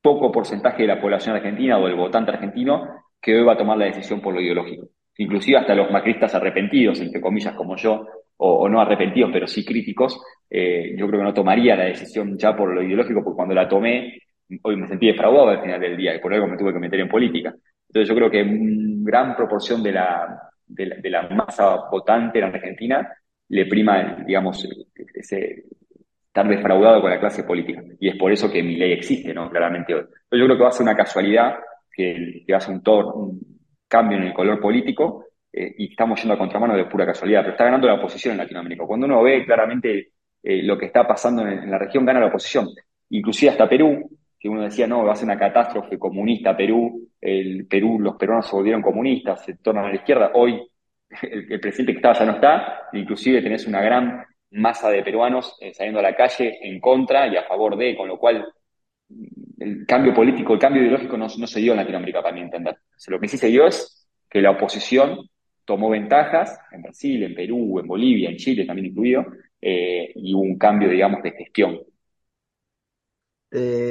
poco 0.00 0.32
porcentaje 0.32 0.82
de 0.82 0.88
la 0.88 1.00
población 1.00 1.36
argentina 1.36 1.78
o 1.78 1.86
del 1.86 1.96
votante 1.96 2.30
argentino 2.32 2.88
que 3.20 3.36
hoy 3.36 3.44
va 3.44 3.54
a 3.54 3.58
tomar 3.58 3.78
la 3.78 3.86
decisión 3.86 4.20
por 4.20 4.34
lo 4.34 4.40
ideológico. 4.40 4.88
Inclusive 5.16 5.58
hasta 5.58 5.74
los 5.74 5.90
macristas 5.90 6.34
arrepentidos, 6.34 7.00
entre 7.00 7.20
comillas, 7.20 7.54
como 7.54 7.76
yo, 7.76 8.06
o, 8.36 8.68
no 8.68 8.80
arrepentidos, 8.80 9.30
pero 9.32 9.46
sí 9.46 9.64
críticos, 9.64 10.20
eh, 10.50 10.94
yo 10.96 11.06
creo 11.06 11.20
que 11.20 11.24
no 11.24 11.34
tomaría 11.34 11.76
la 11.76 11.84
decisión 11.84 12.36
ya 12.36 12.54
por 12.56 12.74
lo 12.74 12.82
ideológico, 12.82 13.22
porque 13.22 13.36
cuando 13.36 13.54
la 13.54 13.68
tomé, 13.68 14.18
hoy 14.62 14.76
me 14.76 14.88
sentí 14.88 15.06
defraudado 15.06 15.48
al 15.50 15.62
final 15.62 15.80
del 15.80 15.96
día, 15.96 16.14
y 16.14 16.18
por 16.18 16.34
algo 16.34 16.48
me 16.48 16.56
tuve 16.56 16.72
que 16.72 16.80
meter 16.80 17.00
en 17.00 17.08
política. 17.08 17.54
Entonces 17.88 18.08
yo 18.08 18.14
creo 18.16 18.30
que 18.30 18.44
gran 18.44 19.36
proporción 19.36 19.82
de 19.82 19.92
la, 19.92 20.50
de 20.66 21.10
la, 21.10 21.28
masa 21.28 21.88
votante 21.90 22.38
en 22.40 22.44
Argentina 22.44 23.08
le 23.54 23.66
prima, 23.66 24.24
digamos, 24.26 24.66
ese 25.14 25.66
estar 26.26 26.48
defraudado 26.48 27.00
con 27.00 27.10
la 27.10 27.20
clase 27.20 27.44
política. 27.44 27.84
Y 28.00 28.08
es 28.08 28.16
por 28.16 28.32
eso 28.32 28.50
que 28.50 28.64
mi 28.64 28.74
ley 28.74 28.90
existe, 28.90 29.32
¿no? 29.32 29.48
Claramente 29.48 29.92
Yo 29.92 30.08
creo 30.28 30.56
que 30.56 30.62
va 30.64 30.70
a 30.70 30.72
ser 30.72 30.82
una 30.82 30.96
casualidad 30.96 31.54
que, 31.92 32.42
que 32.44 32.52
va 32.52 32.56
a 32.56 32.60
ser 32.60 32.74
un, 32.74 32.82
un 33.14 33.40
cambio 33.86 34.18
en 34.18 34.24
el 34.24 34.34
color 34.34 34.58
político 34.58 35.26
eh, 35.52 35.72
y 35.78 35.90
estamos 35.90 36.20
yendo 36.20 36.34
a 36.34 36.38
contramano 36.38 36.76
de 36.76 36.86
pura 36.86 37.06
casualidad, 37.06 37.42
pero 37.42 37.52
está 37.52 37.66
ganando 37.66 37.86
la 37.86 37.94
oposición 37.94 38.32
en 38.32 38.38
Latinoamérica. 38.38 38.84
Cuando 38.84 39.06
uno 39.06 39.22
ve 39.22 39.44
claramente 39.46 40.08
eh, 40.42 40.62
lo 40.64 40.76
que 40.76 40.86
está 40.86 41.06
pasando 41.06 41.46
en, 41.46 41.70
la 41.70 41.78
región, 41.78 42.04
gana 42.04 42.18
la 42.18 42.26
oposición. 42.26 42.66
Inclusive 43.10 43.52
hasta 43.52 43.68
Perú, 43.68 44.10
que 44.36 44.48
uno 44.48 44.64
decía, 44.64 44.88
no, 44.88 45.04
va 45.04 45.12
a 45.12 45.14
ser 45.14 45.26
una 45.26 45.38
catástrofe 45.38 45.96
comunista 45.96 46.56
Perú, 46.56 47.08
el 47.20 47.68
Perú, 47.68 48.00
los 48.00 48.16
peruanos 48.16 48.48
se 48.48 48.56
volvieron 48.56 48.82
comunistas, 48.82 49.44
se 49.44 49.58
tornan 49.58 49.84
a 49.84 49.90
la 49.90 49.94
izquierda. 49.94 50.32
Hoy 50.34 50.60
el, 51.22 51.60
presidente 51.60 51.92
que 51.92 51.98
estaba 51.98 52.18
ya 52.18 52.24
no 52.26 52.32
está, 52.32 52.88
inclusive 52.92 53.42
tenés 53.42 53.66
una 53.66 53.80
gran 53.80 54.24
masa 54.50 54.90
de 54.90 55.02
peruanos 55.02 55.56
eh, 55.60 55.74
saliendo 55.74 56.00
a 56.00 56.02
la 56.02 56.14
calle 56.14 56.58
en 56.62 56.80
contra 56.80 57.26
y 57.26 57.36
a 57.36 57.44
favor 57.44 57.76
de, 57.76 57.96
con 57.96 58.08
lo 58.08 58.18
cual 58.18 58.46
el 59.58 59.86
cambio 59.86 60.14
político, 60.14 60.54
el 60.54 60.58
cambio 60.58 60.82
ideológico 60.82 61.16
no, 61.16 61.26
no 61.38 61.46
se 61.46 61.60
dio 61.60 61.72
en 61.72 61.78
Latinoamérica, 61.78 62.22
para 62.22 62.34
mi 62.34 62.40
entender. 62.42 62.76
lo 63.08 63.20
que 63.20 63.28
sí 63.28 63.36
se 63.36 63.48
dio 63.48 63.66
es 63.66 64.08
que 64.28 64.40
la 64.40 64.50
oposición 64.50 65.18
tomó 65.64 65.90
ventajas 65.90 66.58
en 66.72 66.82
Brasil, 66.82 67.22
en 67.22 67.34
Perú, 67.34 67.78
en 67.78 67.86
Bolivia, 67.86 68.30
en 68.30 68.36
Chile 68.36 68.64
también 68.64 68.86
incluido, 68.86 69.26
eh, 69.60 70.12
y 70.14 70.34
hubo 70.34 70.42
un 70.42 70.58
cambio, 70.58 70.88
digamos, 70.88 71.22
de 71.22 71.32
gestión. 71.32 71.80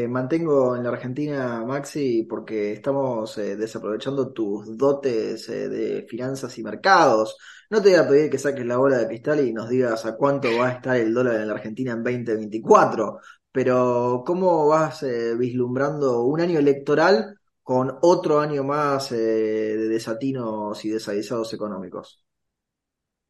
Mantengo 0.10 0.76
en 0.76 0.84
la 0.84 0.90
Argentina, 0.90 1.64
Maxi, 1.66 2.24
porque 2.30 2.74
estamos 2.74 3.38
eh, 3.38 3.56
desaprovechando 3.56 4.34
tus 4.34 4.78
dotes 4.78 5.48
eh, 5.50 5.70
de 5.70 6.06
finanzas 6.08 6.58
y 6.58 6.64
mercados. 6.64 7.38
No 7.70 7.82
te 7.82 7.90
voy 7.90 8.00
a 8.00 8.08
pedir 8.08 8.30
que 8.30 8.38
saques 8.38 8.66
la 8.66 8.78
bola 8.78 8.98
de 8.98 9.08
cristal 9.08 9.46
y 9.48 9.54
nos 9.54 9.70
digas 9.70 10.06
a 10.06 10.16
cuánto 10.16 10.50
va 10.58 10.68
a 10.68 10.72
estar 10.74 10.98
el 10.98 11.14
dólar 11.14 11.42
en 11.42 11.48
la 11.48 11.54
Argentina 11.54 11.94
en 11.94 12.04
2024, 12.04 13.20
pero 13.52 14.24
¿cómo 14.26 14.68
vas 14.68 15.06
vislumbrando 15.38 16.24
un 16.24 16.42
año 16.42 16.60
electoral 16.60 17.38
con 17.64 17.98
otro 18.02 18.42
año 18.42 18.64
más 18.64 19.12
eh, 19.14 19.16
de 19.16 19.88
desatinos 19.88 20.84
y 20.84 20.90
desaguisados 20.90 21.54
económicos? 21.54 22.24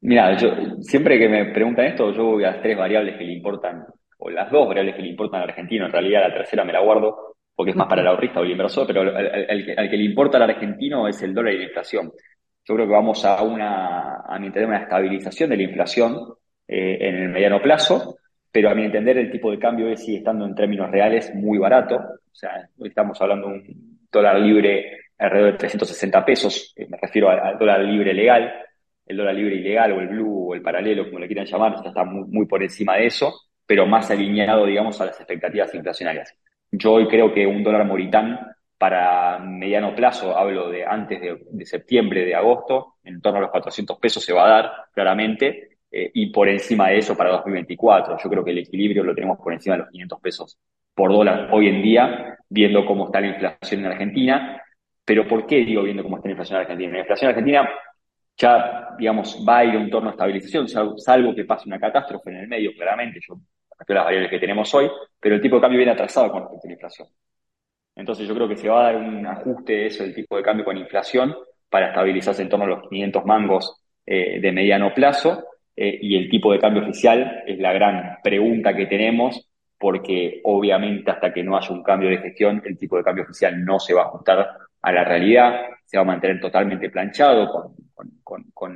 Mira, 0.02 0.36
yo 0.36 0.50
siempre 0.82 1.18
que 1.18 1.30
me 1.30 1.54
preguntan 1.54 1.86
esto, 1.86 2.12
yo 2.12 2.24
voy 2.26 2.44
a 2.44 2.52
las 2.52 2.62
tres 2.62 2.78
variables 2.78 3.18
que 3.18 3.24
le 3.24 3.34
importan, 3.34 3.86
o 4.26 4.30
las 4.30 4.50
dos 4.50 4.68
variables 4.68 4.96
que 4.96 5.02
le 5.02 5.10
importan 5.10 5.42
al 5.42 5.50
argentino, 5.50 5.86
en 5.86 5.92
realidad 5.92 6.22
la 6.22 6.34
tercera 6.34 6.64
me 6.64 6.72
la 6.72 6.80
guardo 6.80 7.36
porque 7.56 7.72
es 7.72 7.76
más 7.76 7.88
para 7.88 8.02
el 8.02 8.08
ahorrista 8.08 8.40
o 8.40 8.44
el 8.44 8.52
inversor, 8.52 8.88
pero 8.88 9.02
al, 9.02 9.90
que 9.90 9.98
le 9.98 10.04
importa 10.04 10.38
al 10.38 10.50
argentino 10.50 11.08
es 11.08 11.22
el 11.22 11.34
dólar 11.34 11.54
y 11.54 11.58
la 11.58 11.66
inflación. 11.66 12.12
Yo 12.66 12.76
creo 12.76 12.88
que 12.88 12.94
vamos 12.94 13.24
a 13.26 13.44
una, 13.44 14.22
a 14.22 14.40
mi 14.40 14.48
entender, 14.48 14.70
una 14.70 14.82
estabilización 14.82 15.50
de 15.50 15.58
la 15.58 15.64
inflación 15.64 16.34
eh, 16.68 16.98
en 17.02 17.16
el 17.16 17.30
mediano 17.30 17.62
plazo, 17.62 18.18
pero 18.52 18.70
a 18.70 18.76
mi 18.76 18.86
entender 18.86 19.18
el 19.18 19.30
tipo 19.30 19.52
de 19.52 19.60
cambio 19.60 19.96
sigue 19.98 20.20
estando 20.20 20.46
en 20.46 20.56
términos 20.56 20.90
reales 20.90 21.36
muy 21.36 21.60
barato. 21.60 21.96
O 21.96 22.36
sea, 22.36 22.68
hoy 22.78 22.90
estamos 22.90 23.22
hablando 23.22 23.50
de 23.50 23.54
un 23.54 24.00
dólar 24.12 24.40
libre 24.40 25.02
alrededor 25.18 25.52
de 25.52 25.58
360 25.58 26.26
pesos, 26.26 26.74
eh, 26.76 26.88
me 26.90 26.98
refiero 26.98 27.30
al, 27.30 27.58
dólar 27.60 27.82
libre 27.82 28.14
legal, 28.14 28.52
el 29.06 29.18
dólar 29.18 29.36
libre 29.36 29.56
ilegal 29.56 29.92
o 29.92 30.00
el 30.00 30.08
blue 30.08 30.50
o 30.50 30.56
el 30.56 30.62
paralelo, 30.62 31.06
como 31.06 31.20
le 31.20 31.28
quieran 31.28 31.46
llamar, 31.46 31.76
está 31.86 32.04
muy 32.06 32.48
por 32.48 32.64
encima 32.64 32.96
de 32.96 33.08
eso, 33.08 33.34
pero 33.66 33.86
más 33.86 34.10
alineado, 34.12 34.66
digamos, 34.66 35.00
a 35.02 35.06
las 35.06 35.20
expectativas 35.20 35.74
inflacionarias. 35.74 36.36
Yo 36.72 36.94
hoy 36.94 37.08
creo 37.08 37.34
que 37.34 37.46
un 37.46 37.64
dólar 37.64 37.86
moritán 37.86 38.40
para 38.78 39.40
mediano 39.40 39.96
plazo, 39.96 40.38
hablo 40.38 40.70
de 40.70 40.86
antes 40.86 41.22
de, 41.22 41.66
septiembre, 41.66 42.26
de 42.26 42.36
agosto, 42.36 42.96
en 43.04 43.22
torno 43.22 43.38
a 43.38 43.42
los 43.44 43.52
400 43.52 43.98
pesos 43.98 44.24
se 44.24 44.34
va 44.34 44.46
a 44.46 44.50
dar, 44.50 44.72
claramente, 44.94 45.78
eh, 45.90 46.12
y 46.14 46.32
por 46.32 46.50
encima 46.50 46.90
de 46.90 46.98
eso 46.98 47.16
para 47.16 47.32
2024. 47.32 48.18
Yo 48.22 48.30
creo 48.30 48.44
que 48.44 48.52
el 48.52 48.58
equilibrio 48.58 49.04
lo 49.04 49.16
tenemos 49.16 49.38
por 49.38 49.54
encima 49.54 49.76
de 49.76 49.84
los 49.84 49.90
500 49.92 50.20
pesos 50.20 50.60
por 50.94 51.12
dólar 51.12 51.50
hoy 51.52 51.70
en 51.70 51.82
día, 51.82 52.38
viendo 52.50 52.86
cómo 52.86 53.06
está 53.06 53.22
la 53.22 53.28
inflación 53.28 53.82
en 53.82 53.88
Argentina. 53.88 54.62
Pero 55.06 55.28
¿por 55.28 55.46
qué 55.46 55.58
digo 55.58 55.84
viendo 55.84 56.04
cómo 56.04 56.18
está 56.18 56.28
la 56.28 56.34
inflación 56.34 56.58
en 56.58 56.62
Argentina? 56.64 56.94
La 56.94 57.00
inflación 57.00 57.30
en 57.30 57.38
Argentina 57.38 57.70
ya, 58.38 58.96
digamos, 58.98 59.44
va 59.48 59.60
a 59.60 59.66
ir 59.66 59.76
a 59.76 59.80
un 59.80 59.90
torno 59.90 60.10
a 60.10 60.12
estabilización, 60.14 60.68
salvo 60.68 61.36
que 61.36 61.46
pase 61.46 61.68
una 61.68 61.80
catástrofe 61.80 62.32
en 62.32 62.38
el 62.38 62.48
medio, 62.48 62.72
claramente. 62.76 63.20
Yo 63.26 63.36
refiero 63.78 64.00
las 64.00 64.06
variables 64.06 64.32
que 64.32 64.40
tenemos 64.40 64.74
hoy, 64.74 64.90
pero 65.20 65.36
el 65.36 65.42
tipo 65.42 65.56
de 65.56 65.62
cambio 65.62 65.78
viene 65.78 65.92
atrasado 65.92 66.32
con 66.32 66.42
respecto 66.42 66.66
a 66.66 66.70
la 66.70 66.74
inflación. 66.74 67.08
Entonces 67.96 68.28
yo 68.28 68.34
creo 68.34 68.48
que 68.48 68.58
se 68.58 68.70
va 68.70 68.82
a 68.82 68.84
dar 68.92 68.96
un 68.96 69.26
ajuste 69.26 69.74
de 69.74 69.86
eso 69.88 70.04
del 70.04 70.16
tipo 70.16 70.36
de 70.36 70.44
cambio 70.44 70.66
con 70.66 70.78
inflación 70.78 71.36
para 71.70 71.90
estabilizarse 71.90 72.42
en 72.42 72.50
torno 72.50 72.66
a 72.66 72.70
los 72.70 72.90
500 72.90 73.26
mangos 73.26 73.82
eh, 74.06 74.40
de 74.40 74.52
mediano 74.52 74.94
plazo. 74.94 75.44
Eh, 75.76 76.00
y 76.02 76.16
el 76.16 76.30
tipo 76.30 76.52
de 76.52 76.60
cambio 76.60 76.84
oficial 76.84 77.44
es 77.48 77.60
la 77.60 77.74
gran 77.74 78.18
pregunta 78.24 78.76
que 78.76 78.86
tenemos 78.86 79.50
porque 79.78 80.40
obviamente 80.46 81.12
hasta 81.12 81.34
que 81.34 81.44
no 81.44 81.58
haya 81.58 81.72
un 81.72 81.84
cambio 81.84 82.10
de 82.10 82.20
gestión, 82.20 82.62
el 82.64 82.78
tipo 82.78 82.96
de 82.96 83.04
cambio 83.04 83.26
oficial 83.26 83.66
no 83.66 83.80
se 83.80 83.94
va 83.94 84.04
a 84.04 84.06
ajustar 84.06 84.50
a 84.82 84.92
la 84.92 85.04
realidad, 85.04 85.62
se 85.84 85.98
va 85.98 86.04
a 86.04 86.06
mantener 86.06 86.40
totalmente 86.40 86.90
planchado 86.90 87.52
con, 87.52 87.76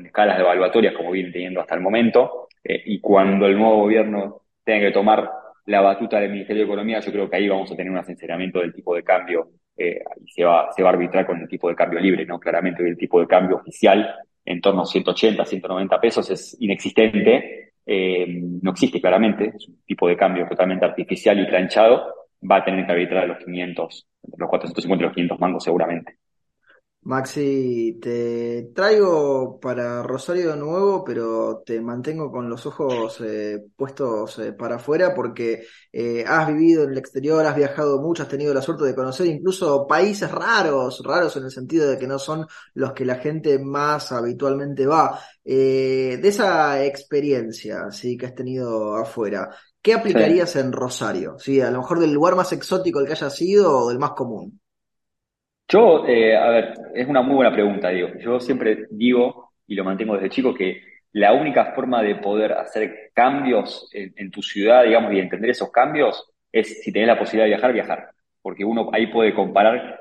escalas 0.05 0.37
de 0.37 0.43
evaluatorias 0.43 0.95
como 0.95 1.11
viene 1.11 1.31
teniendo 1.31 1.61
hasta 1.61 1.75
el 1.75 1.81
momento, 1.81 2.47
eh, 2.63 2.81
y 2.85 2.99
cuando 2.99 3.45
el 3.45 3.57
nuevo 3.57 3.81
gobierno 3.81 4.41
tenga 4.63 4.87
que 4.87 4.93
tomar 4.93 5.29
la 5.65 5.81
batuta 5.81 6.19
del 6.19 6.31
Ministerio 6.31 6.63
de 6.63 6.67
Economía, 6.67 6.99
yo 6.99 7.11
creo 7.11 7.29
que 7.29 7.35
ahí 7.35 7.47
vamos 7.47 7.71
a 7.71 7.75
tener 7.75 7.91
un 7.91 8.03
sinceramiento 8.03 8.59
del 8.59 8.73
tipo 8.73 8.95
de 8.95 9.03
cambio 9.03 9.49
eh, 9.75 10.01
y 10.23 10.31
se 10.31 10.43
va, 10.43 10.71
se 10.71 10.81
va 10.81 10.89
a 10.89 10.93
arbitrar 10.93 11.25
con 11.25 11.39
el 11.39 11.47
tipo 11.47 11.69
de 11.69 11.75
cambio 11.75 11.99
libre, 11.99 12.25
¿no? 12.25 12.39
Claramente 12.39 12.87
el 12.87 12.97
tipo 12.97 13.19
de 13.19 13.27
cambio 13.27 13.57
oficial 13.57 14.15
en 14.45 14.61
torno 14.61 14.83
a 14.83 14.85
180, 14.85 15.45
190 15.45 15.99
pesos 15.99 16.29
es 16.31 16.55
inexistente, 16.59 17.73
eh, 17.85 18.25
no 18.61 18.71
existe 18.71 19.01
claramente, 19.01 19.53
es 19.55 19.67
un 19.67 19.81
tipo 19.85 20.07
de 20.07 20.15
cambio 20.15 20.47
totalmente 20.47 20.85
artificial 20.85 21.39
y 21.39 21.45
planchado, 21.45 22.13
va 22.49 22.57
a 22.57 22.65
tener 22.65 22.85
que 22.85 22.91
arbitrar 22.91 23.27
los 23.27 23.37
500, 23.43 24.07
los 24.37 24.49
450 24.49 25.03
y 25.03 25.05
los 25.05 25.13
500 25.13 25.39
mangos 25.39 25.63
seguramente. 25.63 26.17
Maxi, 27.07 27.97
te 28.01 28.69
traigo 28.75 29.61
para 29.61 30.03
Rosario 30.03 30.51
de 30.51 30.57
nuevo, 30.57 31.05
pero 31.05 31.63
te 31.65 31.79
mantengo 31.79 32.29
con 32.29 32.49
los 32.49 32.65
ojos 32.65 33.21
eh, 33.21 33.63
puestos 33.77 34.37
eh, 34.39 34.51
para 34.51 34.75
afuera 34.75 35.15
porque 35.15 35.65
eh, 35.93 36.25
has 36.27 36.49
vivido 36.49 36.83
en 36.83 36.91
el 36.91 36.97
exterior, 36.97 37.45
has 37.45 37.55
viajado 37.55 38.01
mucho, 38.01 38.23
has 38.23 38.29
tenido 38.29 38.53
la 38.53 38.61
suerte 38.61 38.83
de 38.83 38.93
conocer 38.93 39.25
incluso 39.27 39.87
países 39.87 40.29
raros, 40.29 41.01
raros 41.01 41.37
en 41.37 41.45
el 41.45 41.51
sentido 41.51 41.89
de 41.89 41.97
que 41.97 42.07
no 42.07 42.19
son 42.19 42.45
los 42.73 42.91
que 42.91 43.05
la 43.05 43.15
gente 43.15 43.57
más 43.57 44.11
habitualmente 44.11 44.85
va. 44.85 45.17
de 45.45 46.19
esa 46.21 46.83
experiencia 46.83 47.89
¿sí? 47.89 48.17
que 48.17 48.25
has 48.25 48.35
tenido 48.35 48.97
afuera, 48.97 49.49
¿qué 49.81 49.93
aplicarías 49.93 50.57
en 50.57 50.73
Rosario? 50.73 51.37
¿Sí? 51.39 51.61
A 51.61 51.71
lo 51.71 51.79
mejor 51.79 51.99
del 52.01 52.11
lugar 52.11 52.35
más 52.35 52.51
exótico 52.51 52.99
el 52.99 53.05
que 53.05 53.13
haya 53.13 53.29
sido 53.29 53.85
o 53.85 53.87
del 53.87 53.97
más 53.97 54.11
común. 54.11 54.59
Yo, 55.67 56.05
eh, 56.07 56.35
a 56.35 56.49
ver, 56.49 56.73
es 56.93 57.07
una 57.07 57.21
muy 57.21 57.35
buena 57.35 57.51
pregunta, 57.51 57.89
digo. 57.89 58.09
Yo 58.19 58.39
siempre 58.39 58.87
digo, 58.89 59.51
y 59.67 59.75
lo 59.75 59.83
mantengo 59.83 60.15
desde 60.15 60.29
chico, 60.29 60.53
que 60.53 60.81
la 61.11 61.33
única 61.33 61.73
forma 61.73 62.01
de 62.01 62.15
poder 62.15 62.53
hacer 62.53 63.11
cambios 63.13 63.89
en, 63.91 64.31
tu 64.31 64.41
ciudad, 64.41 64.83
digamos, 64.83 65.11
y 65.13 65.19
entender 65.19 65.49
esos 65.49 65.71
cambios, 65.71 66.31
es 66.51 66.81
si 66.81 66.91
tenés 66.91 67.07
la 67.07 67.19
posibilidad 67.19 67.45
de 67.45 67.49
viajar, 67.49 67.73
viajar. 67.73 68.09
Porque 68.41 68.63
uno 68.63 68.89
ahí 68.93 69.07
puede 69.07 69.33
comparar 69.33 69.99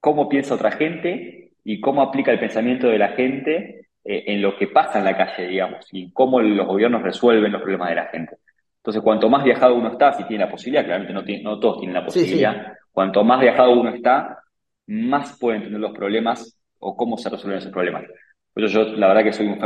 cómo 0.00 0.28
piensa 0.28 0.54
otra 0.54 0.72
gente 0.72 1.52
y 1.64 1.80
cómo 1.80 2.02
aplica 2.02 2.32
el 2.32 2.40
pensamiento 2.40 2.88
de 2.88 2.98
la 2.98 3.08
gente 3.08 3.88
eh, 4.04 4.24
en 4.26 4.40
lo 4.40 4.56
que 4.56 4.68
pasa 4.68 4.98
en 4.98 5.04
la 5.04 5.16
calle, 5.16 5.46
digamos, 5.46 5.86
y 5.92 6.10
cómo 6.12 6.40
los 6.40 6.66
gobiernos 6.66 7.02
resuelven 7.02 7.52
los 7.52 7.60
problemas 7.60 7.90
de 7.90 7.94
la 7.96 8.06
gente. 8.06 8.36
Entonces, 8.78 9.02
cuanto 9.02 9.28
más 9.28 9.44
viajado 9.44 9.74
uno 9.74 9.92
está, 9.92 10.12
si 10.12 10.24
tiene 10.24 10.44
la 10.44 10.50
posibilidad, 10.50 10.84
claramente 10.84 11.12
no, 11.12 11.22
tiene, 11.22 11.42
no 11.42 11.60
todos 11.60 11.78
tienen 11.78 11.94
la 11.94 12.04
posibilidad, 12.04 12.72
cuanto 12.90 13.22
más 13.22 13.40
viajado 13.40 13.72
uno 13.72 13.90
está, 13.90 14.41
más 14.92 15.38
pueden 15.38 15.62
entender 15.62 15.80
los 15.80 15.96
problemas 15.96 16.58
o 16.78 16.96
cómo 16.96 17.16
se 17.16 17.30
resuelven 17.30 17.58
esos 17.58 17.72
problemas. 17.72 18.04
Por 18.52 18.64
eso 18.64 18.84
yo, 18.84 18.96
la 18.96 19.08
verdad 19.08 19.24
que 19.24 19.32
soy 19.32 19.46
un, 19.46 19.58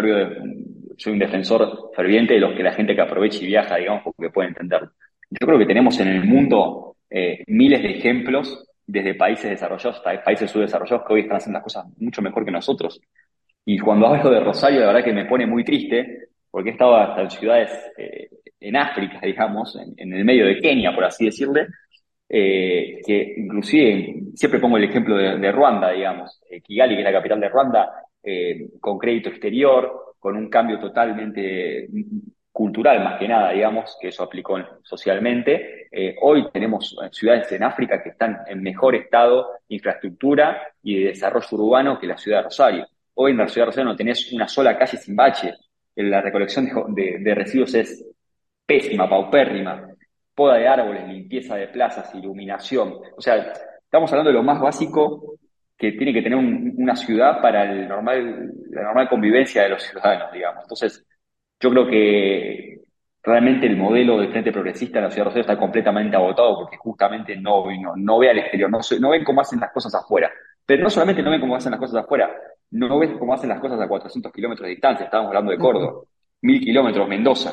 un 1.07 1.19
defensor 1.19 1.91
ferviente 1.95 2.35
de 2.35 2.41
los 2.41 2.55
que 2.55 2.63
la 2.63 2.73
gente 2.73 2.95
que 2.95 3.01
aprovecha 3.01 3.43
y 3.43 3.47
viaja, 3.47 3.77
digamos, 3.77 4.03
porque 4.05 4.31
puede 4.31 4.49
entenderlo. 4.49 4.93
Yo 5.31 5.47
creo 5.47 5.59
que 5.59 5.67
tenemos 5.67 5.99
en 5.99 6.09
el 6.09 6.25
mundo 6.25 6.97
eh, 7.11 7.43
miles 7.49 7.83
de 7.83 7.99
ejemplos, 7.99 8.65
desde 8.87 9.15
países 9.15 9.51
desarrollados 9.51 9.97
hasta 9.97 10.23
países 10.23 10.49
subdesarrollados, 10.49 11.05
que 11.07 11.15
hoy 11.15 11.21
están 11.23 11.39
haciendo 11.39 11.59
las 11.59 11.65
cosas 11.65 11.87
mucho 11.99 12.23
mejor 12.23 12.45
que 12.45 12.53
nosotros. 12.53 13.01
Y 13.65 13.79
cuando 13.81 14.07
hablo 14.07 14.31
de 14.31 14.41
Rosario, 14.41 14.81
la 14.81 14.87
verdad 14.87 15.05
que 15.05 15.13
me 15.13 15.25
pone 15.25 15.45
muy 15.45 15.65
triste, 15.65 16.29
porque 16.49 16.71
he 16.71 16.73
estado 16.73 16.95
hasta 16.97 17.23
en 17.23 17.31
ciudades 17.31 17.71
eh, 17.99 18.29
en 18.61 18.77
África, 18.77 19.19
digamos, 19.21 19.77
en, 19.77 19.95
en, 19.97 20.13
el 20.17 20.25
medio 20.25 20.47
de 20.47 20.61
Kenia, 20.61 20.95
por 20.95 21.05
así 21.05 21.25
decirle, 21.25 21.67
eh, 22.29 23.01
que 23.07 23.35
inclusive 23.37 24.23
siempre 24.35 24.59
pongo 24.59 24.77
el 24.77 24.85
ejemplo 24.85 25.17
de, 25.17 25.53
Ruanda, 25.53 25.91
digamos, 25.91 26.41
eh, 26.51 26.61
Kigali, 26.61 26.95
que 26.95 27.01
es 27.01 27.05
la 27.05 27.13
capital 27.13 27.41
de 27.41 27.49
Ruanda, 27.49 27.91
eh, 28.23 28.69
con 28.81 28.99
crédito 28.99 29.29
exterior, 29.29 30.15
con 30.19 30.37
un 30.37 30.49
cambio 30.49 30.81
totalmente 30.81 31.89
cultural 32.51 33.05
más 33.05 33.19
que 33.19 33.29
nada, 33.29 33.53
digamos, 33.53 33.97
que 34.01 34.09
eso 34.09 34.25
aplicó 34.25 34.59
socialmente. 34.83 35.89
hoy 36.21 36.49
tenemos 36.53 36.97
ciudades 37.13 37.51
en 37.53 37.63
África 37.63 38.03
que 38.03 38.11
están 38.11 38.39
en 38.47 38.63
mejor 38.63 38.95
estado 38.97 39.49
de 39.69 39.77
infraestructura 39.77 40.63
y 40.83 40.99
de 40.99 41.09
desarrollo 41.09 41.47
urbano 41.53 41.99
que 41.99 42.07
la 42.07 42.17
ciudad 42.17 42.39
de 42.39 42.45
Rosario. 42.45 42.87
Hoy 43.15 43.33
en 43.33 43.39
la 43.39 43.49
ciudad 43.49 43.67
de 43.67 43.71
Rosario 43.71 43.91
no 43.91 43.97
tenés 43.97 44.33
una 44.33 44.49
sola 44.49 44.77
calle 44.77 44.97
sin 44.97 45.15
bache. 45.15 45.55
La 45.97 46.21
recolección 46.21 46.67
de 46.95 47.35
residuos 47.35 47.75
es 47.75 48.05
pésima, 48.67 49.09
paupérrima 49.09 49.96
poda 50.37 50.59
de 50.59 50.69
árboles, 50.69 51.09
limpieza 51.09 51.57
de 51.57 51.69
plazas, 51.69 52.15
iluminación. 52.15 52.95
O 53.17 53.21
sea, 53.21 53.53
estamos 53.83 54.13
hablando 54.13 54.31
de 54.31 54.37
lo 54.37 54.43
más 54.43 54.61
básico 54.61 55.39
que 55.77 55.93
tiene 55.93 56.13
que 56.13 56.23
tener 56.23 56.39
una 56.39 56.95
ciudad 56.95 57.41
para 57.41 57.65
el 57.65 57.89
normal, 57.89 58.53
la 58.71 58.83
normal 58.83 59.09
convivencia 59.09 59.63
de 59.63 59.71
los 59.71 59.83
ciudadanos, 59.83 60.31
digamos. 60.33 60.63
Entonces, 60.65 61.05
yo 61.59 61.71
creo 61.71 61.87
que 61.87 62.81
realmente 63.23 63.67
el 63.67 63.77
modelo 63.77 64.19
de 64.19 64.29
Frente 64.29 64.53
Progresista 64.53 64.99
en 64.99 65.05
la 65.05 65.11
ciudad 65.11 65.25
de 65.25 65.31
Rosario 65.31 65.41
está 65.41 65.59
completamente 65.59 66.17
agotado 66.17 66.61
porque 66.61 66.77
justamente 66.77 67.35
no, 67.37 67.65
no, 67.71 67.95
no 67.97 68.19
ve 68.19 68.31
al 68.31 68.39
exterior, 68.39 68.71
no, 68.71 68.81
no 69.01 69.11
ven 69.11 69.25
cómo 69.25 69.41
hacen 69.41 69.59
las 69.61 69.73
cosas 69.73 69.95
afuera. 69.95 70.31
Pero 70.67 70.83
no 70.83 70.91
solamente 70.91 71.23
no 71.23 71.31
ven 71.31 71.41
cómo 71.41 71.57
hacen 71.57 71.71
las 71.71 71.81
cosas 71.81 72.05
afuera, 72.05 72.31
no 72.73 72.99
ven 72.99 73.19
cómo 73.19 73.33
hacen 73.33 73.49
las 73.49 73.61
cosas 73.61 73.81
a 73.81 73.89
400 73.89 74.33
kilómetros 74.33 74.67
de 74.67 74.71
distancia. 74.71 75.05
Estábamos 75.05 75.31
hablando 75.31 75.53
de 75.53 75.59
Córdoba, 75.59 76.03
mil 76.43 76.61
kilómetros, 76.61 77.09
Mendoza. 77.09 77.53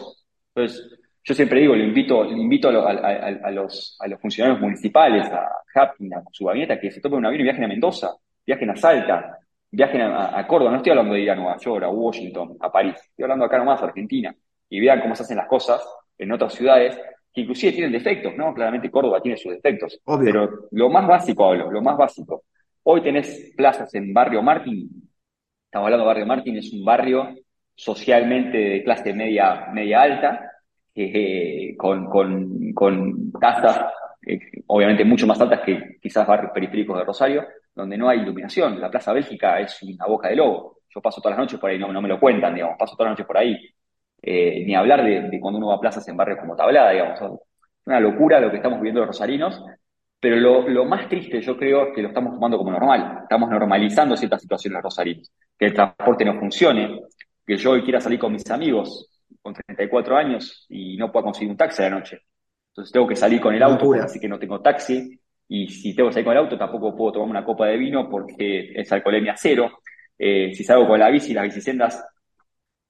Entonces, 0.54 0.93
yo 1.24 1.34
siempre 1.34 1.62
digo, 1.62 1.76
le 1.76 1.86
invito, 1.86 2.24
le 2.26 2.38
invito 2.38 2.68
a, 2.68 3.52
los, 3.52 3.98
a 4.00 4.08
los 4.08 4.20
funcionarios 4.20 4.60
municipales, 4.60 5.26
a 5.28 5.50
Hapkin, 5.74 6.14
a 6.14 6.24
su 6.32 6.46
gabinete, 6.46 6.80
que 6.80 6.92
se 6.92 7.00
tomen 7.00 7.20
un 7.20 7.26
avión 7.28 7.42
y 7.42 7.44
viajen 7.46 7.64
a 7.64 7.68
Mendoza, 7.68 8.14
viajen 8.46 8.70
a 8.72 8.76
Salta, 8.76 9.40
viajen 9.72 10.02
a, 10.02 10.46
Córdoba. 10.48 10.72
No 10.72 10.78
estoy 10.78 10.92
hablando 10.92 11.14
de 11.14 11.22
ir 11.22 11.32
a 11.32 11.36
Nueva 11.36 11.58
York, 11.58 11.84
a 11.84 11.90
Washington, 11.90 12.58
a 12.60 12.72
París. 12.72 12.96
Estoy 12.96 13.24
hablando 13.24 13.46
acá 13.46 13.58
nomás, 13.58 13.82
a 13.82 13.86
Argentina. 13.86 14.36
Y 14.70 14.80
vean 14.82 15.02
cómo 15.02 15.16
se 15.16 15.24
hacen 15.24 15.38
las 15.38 15.48
cosas 15.48 15.82
en 16.18 16.32
otras 16.32 16.54
ciudades 16.54 17.00
que 17.34 17.42
inclusive 17.42 17.72
tienen 17.72 17.92
defectos, 17.92 18.36
¿no? 18.36 18.54
Claramente 18.54 18.92
Córdoba 18.92 19.22
tiene 19.22 19.38
sus 19.38 19.54
defectos. 19.54 20.00
Pero 20.24 20.68
lo 20.72 20.90
más 20.90 21.08
básico 21.08 21.46
hablo, 21.46 21.72
lo 21.72 21.82
más 21.82 21.98
básico. 21.98 22.44
Hoy 22.84 23.02
tenés 23.02 23.54
plazas 23.56 23.94
en 23.96 24.14
Barrio 24.14 24.44
Martín. 24.44 25.10
Estamos 25.66 25.86
hablando 25.86 26.04
de 26.04 26.08
Barrio 26.08 26.26
Martín, 26.28 26.58
es 26.58 26.72
un 26.74 26.86
barrio 26.86 27.34
socialmente 27.74 28.58
de 28.58 28.84
clase 28.84 29.14
media, 29.14 29.68
media 29.74 30.02
alta, 30.02 30.53
eh, 30.96 31.76
con, 31.78 32.06
con, 32.06 32.74
con 32.74 33.32
tasas 33.34 33.86
eh, 34.26 34.40
obviamente 34.68 35.04
mucho 35.04 35.28
más 35.28 35.40
altas 35.42 35.62
que 35.62 35.98
quizás 36.02 36.26
barrios 36.26 36.52
periféricos 36.54 36.98
de 36.98 37.06
Rosario, 37.06 37.46
donde 37.76 37.98
no 37.98 38.10
hay 38.10 38.20
iluminación. 38.20 38.80
La 38.80 38.90
Plaza 38.90 39.14
Bélgica 39.14 39.60
es 39.60 39.82
una 39.84 40.06
boca 40.06 40.30
de 40.30 40.36
lobo. 40.36 40.80
Yo 40.90 41.02
paso 41.02 41.22
todas 41.22 41.38
las 41.38 41.46
noches 41.46 41.60
por 41.60 41.70
ahí, 41.70 41.80
no, 41.80 41.92
no 41.92 42.02
me 42.02 42.08
lo 42.08 42.20
cuentan, 42.20 42.54
digamos, 42.54 42.78
paso 42.78 42.96
todas 42.96 43.10
las 43.10 43.14
noches 43.14 43.28
por 43.28 43.38
ahí. 43.38 43.58
Eh, 44.22 44.64
ni 44.66 44.76
hablar 44.76 45.04
de, 45.04 45.40
cuando 45.42 45.58
uno 45.58 45.68
va 45.68 45.76
a 45.76 45.80
plazas 45.80 46.08
en 46.08 46.16
barrios 46.16 46.40
como 46.40 46.56
Tablada, 46.56 46.92
digamos. 46.92 47.22
Es 47.22 47.88
una 47.88 48.00
locura 48.00 48.40
lo 48.40 48.50
que 48.50 48.58
estamos 48.58 48.80
viviendo 48.80 49.02
los 49.02 49.08
rosarinos, 49.08 49.62
pero 50.20 50.38
lo, 50.38 50.70
lo, 50.70 50.86
más 50.86 51.10
triste 51.10 51.42
yo 51.42 51.58
creo 51.58 51.88
es 51.88 51.96
que 51.96 52.02
lo 52.02 52.08
estamos 52.10 52.34
tomando 52.34 52.58
como 52.58 52.72
normal. 52.72 53.20
Estamos 53.24 53.50
normalizando 53.50 54.16
ciertas 54.16 54.42
situaciones 54.42 54.76
los 54.76 54.84
rosarinos. 54.84 55.32
Que 55.58 55.66
el 55.66 55.74
transporte 55.74 56.24
no 56.24 56.40
funcione, 56.40 57.02
que 57.46 57.58
yo 57.58 57.72
hoy 57.72 57.84
quiera 57.84 58.00
salir 58.00 58.20
con 58.20 58.32
mis 58.32 58.50
amigos 58.50 59.13
con 59.44 59.54
34 59.54 60.18
años 60.18 60.66
y 60.70 60.98
no 60.98 61.12
puedo 61.12 61.26
conseguir 61.26 61.52
un 61.52 61.58
taxi 61.58 61.84
a 61.84 61.90
la 61.90 61.98
noche. 61.98 62.22
Entonces 62.70 62.92
tengo 62.92 63.08
que 63.08 63.16
salir 63.16 63.40
con 63.40 63.54
el 63.54 63.62
auto, 63.62 63.94
así 63.94 64.20
que 64.20 64.28
no 64.28 64.40
tengo 64.40 64.62
taxi. 64.62 65.20
Y 65.48 65.68
si 65.68 65.94
tengo 65.94 66.10
que 66.10 66.14
salir 66.14 66.26
con 66.26 66.34
el 66.34 66.44
auto, 66.44 66.58
tampoco 66.58 66.96
puedo 66.96 67.12
tomar 67.12 67.30
una 67.30 67.46
copa 67.46 67.68
de 67.68 67.78
vino 67.78 68.10
porque 68.10 68.72
es 68.74 68.92
alcoholemia 68.92 69.36
cero. 69.38 69.80
Eh, 70.18 70.54
si 70.56 70.64
salgo 70.64 70.88
con 70.88 71.00
la 71.00 71.10
bici, 71.10 71.34
las 71.34 71.44
bicisendas, 71.44 72.04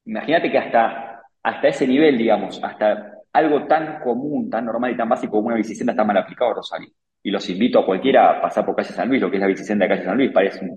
imagínate 0.05 0.51
que 0.51 0.57
hasta, 0.59 1.23
hasta 1.41 1.67
ese 1.67 1.87
nivel, 1.87 2.17
digamos, 2.17 2.63
hasta 2.63 3.13
algo 3.33 3.65
tan 3.65 3.99
común, 4.01 4.49
tan 4.49 4.65
normal 4.65 4.91
y 4.91 4.97
tan 4.97 5.09
básico 5.09 5.33
como 5.33 5.47
una 5.47 5.57
bicicenda 5.57 5.93
está 5.93 6.03
mal 6.03 6.17
aplicado 6.17 6.53
Rosario. 6.53 6.89
Y 7.23 7.31
los 7.31 7.49
invito 7.49 7.79
a 7.79 7.85
cualquiera 7.85 8.37
a 8.37 8.41
pasar 8.41 8.63
por 8.65 8.75
calle 8.75 8.93
San 8.93 9.09
Luis, 9.09 9.21
lo 9.21 9.29
que 9.31 9.37
es 9.37 9.41
la 9.41 9.47
bicicenda 9.47 9.85
de 9.85 9.89
calle 9.89 10.05
San 10.05 10.17
Luis, 10.17 10.31
parece 10.31 10.69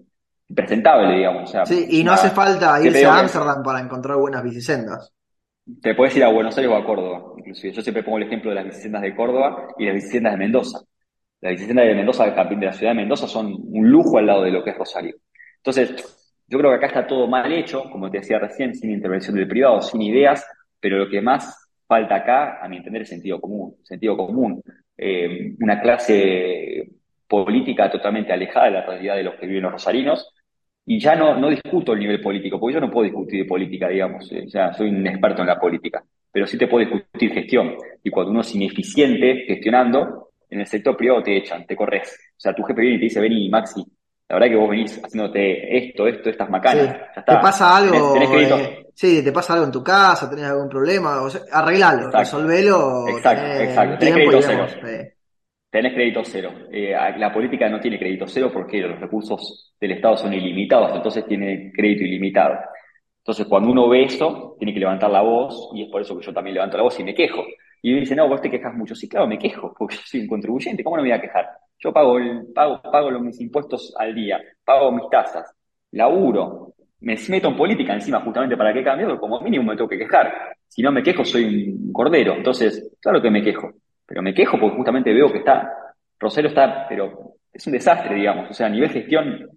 impresentable, 0.49 1.17
digamos. 1.17 1.53
sí, 1.65 1.87
y 1.91 2.05
no 2.05 2.13
hace 2.13 2.31
falta 2.31 2.81
irse 2.83 3.05
a 3.05 3.19
Ámsterdam 3.19 3.63
para 3.63 3.81
encontrar 3.81 4.17
buenas 4.17 4.43
bicisendas. 4.43 5.13
Te 5.83 5.97
puedes 5.97 6.17
ir 6.17 6.23
a 6.23 6.29
Buenos 6.29 6.57
Aires 6.57 6.73
o 6.73 6.77
a 6.77 6.85
Córdoba, 6.85 7.33
inclusive. 7.39 7.73
Yo 7.73 7.83
siempre 7.83 8.05
pongo 8.05 8.19
el 8.19 8.25
ejemplo 8.25 8.51
de 8.51 8.55
las 8.55 8.67
bicisendas 8.67 9.03
de 9.03 9.17
Córdoba 9.17 9.67
y 9.77 9.87
las 9.87 9.97
bicisendas 9.97 10.33
de 10.33 10.39
Mendoza. 10.39 10.79
Las 11.41 11.53
bicisendas 11.53 11.87
de 11.87 11.95
Mendoza, 11.95 12.25
de 12.25 12.67
la 12.67 12.73
ciudad 12.73 12.93
de 12.93 12.97
Mendoza, 12.97 13.27
son 13.27 13.53
un 13.53 13.91
lujo 13.91 14.19
al 14.19 14.27
lado 14.27 14.43
de 14.43 14.53
lo 14.53 14.63
que 14.63 14.71
es 14.71 14.79
Rosario. 14.79 15.17
Entonces, 15.57 15.93
yo 16.47 16.59
creo 16.59 16.71
que 16.71 16.77
acá 16.77 16.87
está 16.87 17.07
todo 17.07 17.27
mal 17.27 17.53
hecho, 17.53 17.83
como 17.91 18.09
te 18.09 18.19
decía 18.19 18.39
recién, 18.39 18.77
sin 18.77 18.93
intervención 18.93 19.35
del 19.35 19.49
privado, 19.49 19.83
sin 19.83 20.03
ideas, 20.03 20.47
pero 20.79 20.99
lo 20.99 21.11
que 21.11 21.21
más 21.21 21.69
falta 21.85 22.15
acá, 22.15 22.65
a 22.65 22.69
mi 22.69 22.77
entender, 22.77 23.03
es 23.03 23.09
sentido 23.09 23.41
común. 23.41 23.75
Sentido 23.83 24.17
común. 24.17 24.63
Eh, 24.97 25.57
una 25.61 25.81
clase 25.81 26.91
política 27.27 27.91
totalmente 27.91 28.33
alejada 28.33 28.67
de 28.67 28.73
la 28.73 28.87
realidad 28.87 29.17
de 29.17 29.25
los 29.25 29.35
que 29.35 29.47
viven 29.47 29.65
los 29.65 29.73
rosarinos, 29.73 30.33
y 30.89 31.01
ya 31.01 31.17
no, 31.17 31.37
no 31.37 31.51
discuto 31.51 31.93
el 31.93 31.99
nivel 31.99 32.21
político, 32.21 32.61
porque 32.61 32.75
yo 32.75 32.81
no 32.81 32.91
puedo 32.91 33.05
discutir 33.05 33.43
de 33.43 33.49
política, 33.49 33.89
digamos, 33.89 34.31
eh, 34.31 34.45
o 34.47 34.49
sea, 34.49 34.73
soy 34.73 34.89
un 34.89 35.05
experto 35.05 35.43
en 35.43 35.49
la 35.49 35.59
política, 35.59 36.03
pero 36.31 36.47
sí 36.47 36.57
te 36.57 36.69
puedo 36.69 36.87
discutir 36.87 37.33
gestión. 37.33 37.75
Y 38.05 38.11
cuando 38.11 38.31
uno 38.31 38.43
es 38.43 38.55
ineficiente 38.55 39.45
gestionando, 39.47 40.31
en 40.49 40.61
el 40.61 40.67
sector 40.67 40.97
privado 40.97 41.25
te 41.25 41.37
echan, 41.37 41.67
te 41.67 41.75
corres. 41.75 42.17
O 42.31 42.41
sea, 42.41 42.55
tu 42.55 42.63
jefe 42.63 42.81
viene 42.81 42.97
y 42.97 43.01
te 43.01 43.05
dice, 43.07 43.21
vení, 43.21 43.49
Maxi, 43.49 43.85
la 44.29 44.37
verdad 44.37 44.49
que 44.49 44.57
vos 44.57 44.71
venís 44.71 45.01
haciéndote 45.05 45.77
esto, 45.77 46.07
esto, 46.07 46.31
estas 46.31 46.49
macanas. 46.51 46.97
¿Te 47.15 47.35
pasa 47.35 47.77
algo? 47.77 48.17
Eh, 48.17 48.87
sí, 48.95 49.25
te 49.25 49.33
pasa 49.33 49.55
algo 49.55 49.67
en 49.67 49.73
tu 49.73 49.83
casa, 49.83 50.31
tenés 50.31 50.45
algún 50.45 50.69
problema, 50.69 51.21
o 51.23 51.31
sea, 51.31 51.41
arreglalo, 51.53 52.13
resolvelo. 52.13 53.09
Exacto, 53.09 53.61
exacto. 53.61 53.99
Tenés 53.99 54.15
crédito 54.15 54.41
cero 54.41 54.67
tenés 55.71 55.95
crédito 55.95 56.23
cero. 56.25 56.53
Eh, 56.71 56.95
la 57.19 57.33
política 57.33 57.69
no 57.69 57.81
tiene 57.81 57.99
crédito 57.99 58.27
cero 58.27 58.51
porque 58.53 58.81
los 58.81 58.99
recursos 59.01 59.75
del 59.81 59.93
Estado 59.93 60.17
son 60.17 60.33
ilimitados, 60.33 60.97
entonces 60.97 61.27
tiene 61.27 61.73
crédito 61.73 62.05
ilimitado. 62.05 62.57
Entonces, 63.19 63.47
cuando 63.47 63.71
uno 63.71 63.89
ve 63.89 64.05
eso, 64.05 64.55
tiene 64.59 64.73
que 64.73 64.81
levantar 64.81 65.11
la 65.11 65.21
voz, 65.21 65.71
y 65.75 65.83
es 65.83 65.91
por 65.91 66.01
eso 66.01 66.17
que 66.17 66.25
yo 66.25 66.33
también 66.33 66.55
levanto 66.55 66.77
la 66.77 66.85
voz 66.85 66.99
y 67.01 67.05
me 67.05 67.15
quejo. 67.15 67.43
Y 67.83 67.93
me 67.93 68.01
dice, 68.01 68.15
no, 68.15 68.29
vos 68.29 68.41
te 68.41 68.51
quejas 68.51 68.73
mucho. 68.75 68.95
Sí, 68.95 69.09
claro, 69.09 69.27
me 69.27 69.39
quejo, 69.39 69.75
porque 69.77 69.97
yo 69.97 70.03
soy 70.07 70.21
un 70.21 70.29
contribuyente, 70.29 70.85
¿cómo 70.85 70.97
no 70.97 71.03
me 71.03 71.09
voy 71.09 71.19
a 71.19 71.21
quejar? 71.21 71.47
Yo 71.79 71.93
pago, 71.93 72.19
pago, 72.55 72.81
pago 72.83 73.11
los, 73.11 73.23
mis 73.23 73.41
impuestos 73.41 73.95
al 73.99 74.15
día, 74.15 74.41
pago 74.65 74.93
mis 74.93 75.09
tasas, 75.11 75.53
laburo, 75.91 76.75
me 77.01 77.17
meto 77.29 77.49
en 77.49 77.57
política 77.57 77.95
encima 77.95 78.21
justamente 78.21 78.57
para 78.57 78.73
que 78.73 78.83
cambie, 78.83 79.19
como 79.19 79.41
mínimo 79.41 79.65
me 79.65 79.77
tengo 79.77 79.89
que 79.89 79.99
quejar. 79.99 80.33
Si 80.69 80.83
no 80.83 80.91
me 80.93 81.03
quejo, 81.03 81.25
soy 81.25 81.69
un 81.71 81.93
cordero. 81.93 82.35
Entonces, 82.35 82.97
claro 83.01 83.21
que 83.21 83.31
me 83.31 83.43
quejo, 83.43 83.73
pero 84.07 84.23
me 84.23 84.35
quejo 84.35 84.59
porque 84.59 84.77
justamente 84.77 85.13
veo 85.13 85.31
que 85.33 85.39
está, 85.39 85.73
Rosario 86.19 86.49
está, 86.49 86.87
pero 86.89 87.35
es 87.53 87.67
un 87.67 87.73
desastre, 87.73 88.15
digamos. 88.15 88.51
O 88.51 88.55
sea, 88.55 88.67
a 88.67 88.71
nivel 88.71 88.91
gestión 88.91 89.49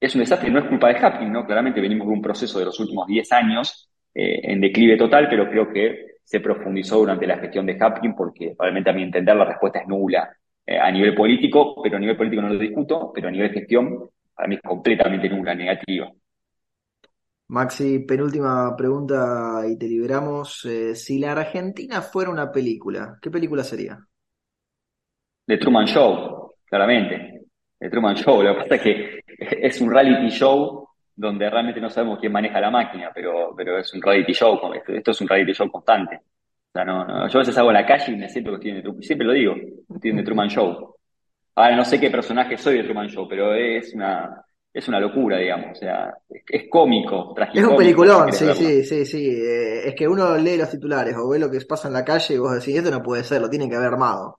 es 0.00 0.14
un 0.14 0.20
desastre, 0.20 0.50
no 0.50 0.60
es 0.60 0.66
culpa 0.66 0.88
de 0.88 0.98
Hapkin, 0.98 1.32
¿no? 1.32 1.44
Claramente 1.44 1.80
venimos 1.80 2.06
de 2.06 2.12
un 2.14 2.22
proceso 2.22 2.58
de 2.58 2.66
los 2.66 2.78
últimos 2.80 3.06
10 3.06 3.32
años 3.32 3.90
eh, 4.14 4.40
en 4.42 4.60
declive 4.60 4.96
total, 4.96 5.28
pero 5.28 5.48
creo 5.50 5.72
que 5.72 6.18
se 6.22 6.40
profundizó 6.40 6.98
durante 6.98 7.26
la 7.26 7.38
gestión 7.38 7.66
de 7.66 7.76
Hapkin 7.80 8.14
porque 8.14 8.54
probablemente 8.56 8.90
a 8.90 8.92
mi 8.92 9.02
entender 9.02 9.34
la 9.34 9.46
respuesta 9.46 9.80
es 9.80 9.88
nula 9.88 10.30
eh, 10.66 10.78
a 10.78 10.90
nivel 10.90 11.14
político, 11.14 11.80
pero 11.82 11.96
a 11.96 12.00
nivel 12.00 12.16
político 12.16 12.42
no 12.42 12.50
lo 12.50 12.58
discuto, 12.58 13.10
pero 13.14 13.28
a 13.28 13.30
nivel 13.30 13.50
gestión 13.50 14.08
para 14.34 14.46
mí 14.46 14.54
es 14.54 14.62
completamente 14.62 15.28
nula, 15.28 15.54
negativa. 15.54 16.10
Maxi, 17.48 18.00
penúltima 18.00 18.76
pregunta 18.76 19.62
y 19.66 19.78
te 19.78 19.88
liberamos. 19.88 20.66
Eh, 20.66 20.94
si 20.94 21.18
la 21.18 21.32
Argentina 21.32 22.02
fuera 22.02 22.30
una 22.30 22.52
película, 22.52 23.18
¿qué 23.22 23.30
película 23.30 23.64
sería? 23.64 23.98
The 25.46 25.56
Truman 25.56 25.86
Show, 25.86 26.56
claramente. 26.66 27.46
The 27.78 27.88
Truman 27.88 28.16
Show. 28.16 28.42
Lo 28.42 28.52
que 28.54 28.60
pasa 28.60 28.74
es 28.74 28.82
que 28.82 29.20
es 29.38 29.80
un 29.80 29.90
reality 29.90 30.28
show 30.28 30.88
donde 31.16 31.48
realmente 31.48 31.80
no 31.80 31.88
sabemos 31.88 32.18
quién 32.20 32.32
maneja 32.32 32.60
la 32.60 32.70
máquina, 32.70 33.10
pero, 33.14 33.54
pero 33.56 33.78
es 33.78 33.94
un 33.94 34.02
reality 34.02 34.34
show. 34.34 34.60
Esto, 34.74 35.10
es 35.10 35.20
un 35.22 35.28
reality 35.28 35.54
show 35.54 35.70
constante. 35.70 36.16
O 36.16 36.70
sea, 36.70 36.84
no, 36.84 37.28
yo 37.28 37.38
a 37.38 37.40
veces 37.40 37.56
hago 37.56 37.72
la 37.72 37.86
calle 37.86 38.12
y 38.12 38.16
me 38.16 38.28
siento 38.28 38.50
que 38.50 38.56
estoy 38.56 38.70
en 38.72 38.76
The 38.76 38.82
Truman 38.82 39.02
Siempre 39.02 39.26
lo 39.26 39.32
digo, 39.32 39.54
estoy 39.94 40.10
en 40.10 40.16
The 40.18 40.22
Truman 40.22 40.48
Show. 40.48 40.96
Ahora 41.54 41.76
no 41.76 41.84
sé 41.86 41.98
qué 41.98 42.10
personaje 42.10 42.58
soy 42.58 42.76
de 42.76 42.84
Truman 42.84 43.08
Show, 43.08 43.26
pero 43.26 43.54
es 43.54 43.94
una, 43.94 44.44
es 44.78 44.86
una 44.88 45.00
locura, 45.00 45.38
digamos. 45.38 45.72
O 45.72 45.74
sea, 45.74 46.14
es, 46.30 46.68
cómico, 46.70 47.34
Es 47.52 47.64
un 47.64 47.76
peliculón, 47.76 48.32
sí, 48.32 48.46
sí, 48.54 48.84
sí, 48.84 49.04
sí. 49.04 49.28
Eh, 49.28 49.88
es 49.88 49.94
que 49.94 50.06
uno 50.06 50.36
lee 50.38 50.56
los 50.56 50.70
titulares 50.70 51.16
o 51.16 51.28
ve 51.28 51.38
lo 51.40 51.50
que 51.50 51.58
pasa 51.62 51.88
en 51.88 51.94
la 51.94 52.04
calle 52.04 52.34
y 52.34 52.38
vos 52.38 52.54
decís, 52.54 52.76
esto 52.76 52.90
no 52.90 53.02
puede 53.02 53.24
ser, 53.24 53.40
lo 53.40 53.50
tienen 53.50 53.68
que 53.68 53.74
haber 53.74 53.88
armado. 53.88 54.38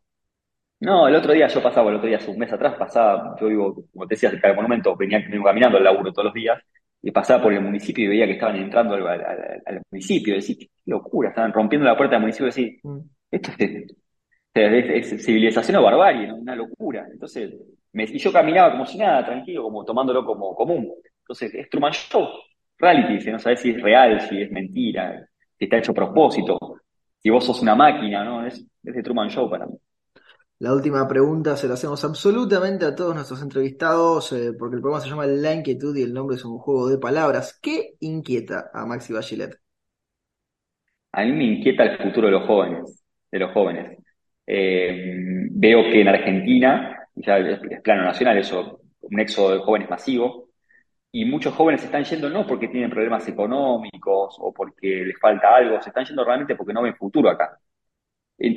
No, 0.79 1.09
el 1.09 1.15
otro 1.15 1.33
día 1.33 1.47
yo 1.47 1.61
pasaba, 1.61 1.89
el 1.89 1.97
otro 1.97 2.07
día, 2.07 2.17
hace 2.17 2.31
un 2.31 2.37
mes 2.37 2.53
atrás, 2.53 2.75
pasaba, 2.79 3.35
yo 3.39 3.47
vivo, 3.47 3.83
como 3.91 4.07
te 4.07 4.15
decía, 4.15 4.29
cerca 4.29 4.47
del 4.47 4.55
monumento, 4.55 4.95
venía, 4.95 5.21
caminando 5.43 5.77
al 5.77 5.83
laburo 5.83 6.13
todos 6.13 6.27
los 6.27 6.33
días, 6.33 6.57
y 7.01 7.11
pasaba 7.11 7.43
por 7.43 7.51
el 7.51 7.61
municipio 7.61 8.05
y 8.05 8.07
veía 8.07 8.25
que 8.25 8.33
estaban 8.33 8.55
entrando 8.55 8.95
al, 8.95 9.81
municipio, 9.91 10.33
y 10.33 10.37
decía, 10.37 10.55
qué 10.57 10.69
locura, 10.85 11.29
estaban 11.29 11.51
rompiendo 11.51 11.85
la 11.85 11.97
puerta 11.97 12.15
del 12.15 12.21
municipio, 12.21 12.47
y 12.47 12.49
decía, 12.49 12.79
mm. 12.83 12.99
esto 13.29 13.51
es, 13.57 15.25
civilización 15.25 15.77
o 15.77 15.83
barbarie, 15.83 16.31
una 16.31 16.55
locura. 16.55 17.05
Entonces, 17.11 17.51
y 17.93 18.17
yo 18.17 18.31
caminaba 18.31 18.71
como 18.71 18.85
si 18.85 18.97
nada, 18.97 19.25
tranquilo, 19.25 19.63
como 19.63 19.83
tomándolo 19.83 20.25
como 20.25 20.55
común. 20.55 20.93
Entonces, 21.21 21.53
es 21.53 21.69
Truman 21.69 21.91
Show, 21.93 22.27
reality, 22.77 23.21
si 23.21 23.31
no 23.31 23.39
sabes 23.39 23.61
si 23.61 23.71
es 23.71 23.81
real, 23.81 24.21
si 24.21 24.41
es 24.41 24.51
mentira, 24.51 25.27
si 25.57 25.65
está 25.65 25.77
hecho 25.77 25.91
a 25.91 25.95
propósito, 25.95 26.57
si 27.21 27.29
vos 27.29 27.45
sos 27.45 27.61
una 27.61 27.75
máquina, 27.75 28.23
¿no? 28.23 28.45
Es, 28.45 28.59
es 28.83 28.95
de 28.95 29.03
Truman 29.03 29.29
Show 29.29 29.49
para 29.49 29.65
mí. 29.67 29.75
La 30.59 30.73
última 30.73 31.07
pregunta 31.07 31.55
se 31.55 31.69
la 31.69 31.75
hacemos 31.75 32.03
absolutamente 32.03 32.85
a 32.85 32.93
todos 32.93 33.15
nuestros 33.15 33.41
entrevistados, 33.41 34.33
eh, 34.33 34.51
porque 34.59 34.75
el 34.75 34.81
programa 34.81 35.01
se 35.01 35.09
llama 35.09 35.25
La 35.25 35.53
Inquietud 35.53 35.95
y 35.95 36.03
el 36.03 36.13
nombre 36.13 36.35
es 36.35 36.43
un 36.43 36.57
juego 36.57 36.89
de 36.89 36.97
palabras. 36.97 37.57
¿Qué 37.61 37.93
inquieta 38.01 38.69
a 38.73 38.85
Maxi 38.85 39.13
Bachelet? 39.13 39.57
A 41.13 41.23
mí 41.23 41.31
me 41.31 41.45
inquieta 41.45 41.85
el 41.85 41.97
futuro 41.97 42.27
de 42.27 42.33
los 42.33 42.45
jóvenes, 42.45 43.03
de 43.31 43.39
los 43.39 43.53
jóvenes. 43.53 43.99
Eh, 44.45 45.47
veo 45.51 45.83
que 45.83 46.01
en 46.01 46.07
Argentina, 46.09 46.98
ya 47.19 47.37
es, 47.37 47.59
plano 47.81 48.03
nacional 48.03 48.37
eso, 48.37 48.81
un 49.01 49.19
éxodo 49.19 49.53
de 49.53 49.59
jóvenes 49.59 49.89
masivo, 49.89 50.49
y 51.11 51.25
muchos 51.25 51.53
jóvenes 51.55 51.81
se 51.81 51.87
están 51.87 52.03
yendo 52.03 52.29
no 52.29 52.45
porque 52.45 52.67
tienen 52.67 52.89
problemas 52.89 53.27
económicos 53.27 54.35
o 54.39 54.53
porque 54.53 55.05
les 55.05 55.19
falta 55.19 55.55
algo, 55.55 55.81
se 55.81 55.89
están 55.89 56.05
yendo 56.05 56.23
realmente 56.23 56.55
porque 56.55 56.73
no 56.73 56.83
ven 56.83 56.95
futuro 56.95 57.29
acá. 57.29 57.57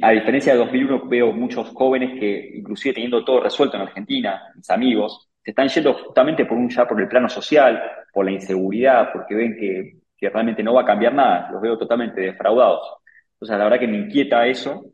A 0.03 0.11
diferencia 0.13 0.53
de 0.53 0.59
2001, 0.61 1.09
veo 1.09 1.33
muchos 1.33 1.71
jóvenes 1.71 2.19
que, 2.19 2.53
inclusive 2.55 2.95
teniendo 2.95 3.25
todo 3.25 3.41
resuelto 3.41 3.77
en 3.77 3.83
Argentina, 3.83 4.41
mis 4.55 4.71
amigos, 4.71 5.29
se 5.43 5.51
están 5.51 5.69
yendo 5.69 5.95
justamente 5.95 6.45
por 6.47 6.57
un 6.57 6.69
ya 6.69 6.87
por 6.87 7.01
el 7.01 7.09
plano 7.09 7.29
social, 7.29 7.83
por 8.13 8.25
la 8.25 8.31
inseguridad, 8.31 9.11
porque 9.13 9.35
ven 9.35 9.57
que, 9.57 9.99
realmente 10.29 10.63
no 10.63 10.75
va 10.75 10.83
a 10.83 10.85
cambiar 10.85 11.15
nada, 11.15 11.51
los 11.51 11.61
veo 11.61 11.77
totalmente 11.77 12.21
defraudados. 12.21 12.99
Entonces, 13.33 13.59
la 13.59 13.65
verdad 13.65 13.81
que 13.81 13.89
me 13.89 13.97
inquieta 13.97 14.47
eso 14.47 14.85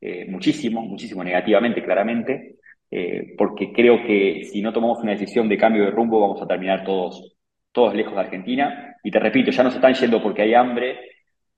eh, 0.00 0.26
muchísimo, 0.28 0.82
muchísimo 0.82 1.22
negativamente, 1.22 1.84
claramente, 1.84 2.56
eh, 2.90 3.34
porque 3.36 3.72
creo 3.72 4.04
que 4.06 4.44
si 4.44 4.62
no 4.62 4.72
tomamos 4.72 5.00
una 5.00 5.12
decisión 5.12 5.48
de 5.48 5.58
cambio 5.58 5.84
de 5.84 5.90
rumbo, 5.90 6.20
vamos 6.20 6.40
a 6.42 6.46
terminar 6.46 6.84
todos, 6.84 7.36
todos 7.72 7.94
lejos 7.94 8.14
de 8.14 8.20
Argentina. 8.20 8.96
Y 9.02 9.10
te 9.10 9.18
repito, 9.18 9.50
ya 9.50 9.62
no 9.62 9.70
se 9.70 9.76
están 9.76 9.94
yendo 9.94 10.22
porque 10.22 10.42
hay 10.42 10.54
hambre, 10.54 10.98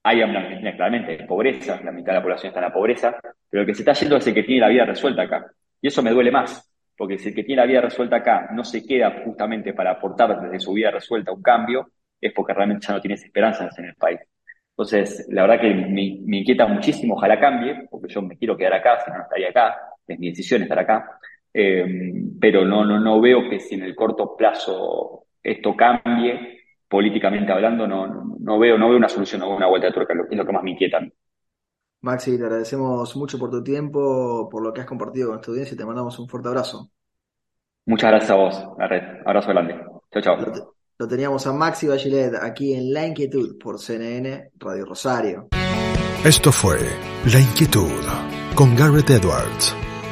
hay 0.03 0.23
hambre 0.23 0.39
en 0.39 0.45
Argentina, 0.45 0.77
claramente, 0.77 1.13
hay 1.13 1.27
pobreza, 1.27 1.81
la 1.85 1.93
mitad 1.93 2.13
de 2.13 2.19
la 2.19 2.23
población 2.23 2.49
está 2.49 2.61
en 2.61 2.67
la 2.67 2.73
pobreza, 2.73 3.17
pero 3.51 3.63
el 3.63 3.67
que 3.67 3.75
se 3.75 3.83
está 3.83 3.93
yendo 3.93 4.17
es 4.17 4.27
el 4.27 4.35
que 4.35 4.43
tiene 4.43 4.61
la 4.61 4.69
vida 4.69 4.85
resuelta 4.85 5.23
acá. 5.23 5.47
Y 5.81 5.89
eso 5.89 6.03
me 6.03 6.11
duele 6.11 6.31
más, 6.31 6.73
porque 6.97 7.19
si 7.19 7.29
el 7.29 7.35
que 7.35 7.45
tiene 7.45 7.63
la 7.63 7.67
vida 7.67 7.81
resuelta 7.81 8.17
acá 8.17 8.49
no 8.53 8.65
se 8.65 8.87
queda 8.87 9.23
justamente 9.25 9.75
para 9.75 9.93
aportar 9.93 10.41
desde 10.41 10.61
su 10.61 10.73
vida 10.73 10.91
resuelta 10.91 11.33
un 11.33 11.43
cambio, 11.43 11.91
es 12.21 12.33
porque 12.33 12.55
realmente 12.55 12.87
ya 12.87 12.95
no 12.95 13.01
tienes 13.01 13.23
esperanzas 13.25 13.79
en 13.79 13.87
el 13.87 13.95
país. 13.95 14.21
Entonces, 14.71 15.27
la 15.31 15.43
verdad 15.43 15.61
que 15.61 15.75
me, 15.75 16.39
inquieta 16.39 16.67
muchísimo, 16.67 17.15
ojalá 17.15 17.41
cambie, 17.41 17.87
porque 17.91 18.13
yo 18.13 18.21
me 18.21 18.37
quiero 18.37 18.57
quedar 18.57 18.75
acá, 18.75 19.01
si 19.05 19.11
no, 19.11 19.23
estaría 19.23 19.49
acá, 19.49 19.75
es 20.07 20.19
mi 20.19 20.31
decisión 20.31 20.63
estar 20.63 20.79
acá, 20.79 21.19
eh, 21.53 22.13
pero 22.41 22.65
no, 22.65 22.85
no, 22.85 23.01
no 23.01 23.21
veo 23.21 23.49
que 23.49 23.61
si 23.61 23.75
en 23.75 23.83
el 23.83 23.95
corto 23.95 24.37
plazo 24.37 25.27
esto 25.43 25.75
cambie, 25.77 26.65
políticamente 26.89 27.53
hablando, 27.53 27.87
no, 27.87 28.37
no, 28.39 28.59
veo, 28.59 28.79
no 28.79 28.89
veo 28.89 28.99
una 28.99 29.09
solución 29.09 29.43
o 29.43 29.57
una 29.57 29.67
vuelta 29.67 29.89
de 29.89 29.93
tuerca, 29.93 30.15
es 30.31 30.37
lo 30.37 30.47
que 30.47 30.53
más 30.53 30.63
me 30.63 30.73
inquieta. 30.73 31.01
Maxi, 32.01 32.37
te 32.39 32.45
agradecemos 32.45 33.17
mucho 33.17 33.39
por 33.39 33.51
tu 33.51 33.63
tiempo, 33.63 34.49
por 34.51 34.63
lo 34.63 34.73
que 34.73 34.81
has 34.81 34.87
compartido 34.87 35.29
con 35.29 35.37
esta 35.37 35.51
audiencia 35.51 35.75
y 35.75 35.79
te 35.79 35.85
mandamos 35.85 36.19
un 36.19 36.29
fuerte 36.29 36.49
abrazo. 36.49 36.91
Muchas 37.87 38.11
gracias 38.11 38.31
a 38.31 38.35
vos, 38.35 38.65
red. 38.79 39.03
Abrazo 39.25 39.49
grande. 39.51 39.75
Chao, 40.13 40.23
chao. 40.23 40.75
Lo, 40.99 41.09
teníamos 41.09 41.47
a 41.47 41.53
Maxi 41.53 41.87
Bachelet 41.87 42.35
aquí 42.41 42.75
en 42.75 42.93
La 42.93 43.07
Inquietud 43.07 43.59
por 43.59 43.79
CNN 43.79 44.51
Radio 44.59 44.85
Rosario. 44.85 45.49
Esto 46.25 46.51
fue 46.51 46.79
La 47.33 47.41
Inquietud 47.41 48.03
con 48.55 48.75
Garrett 48.75 49.11
Edwards. 49.11 49.86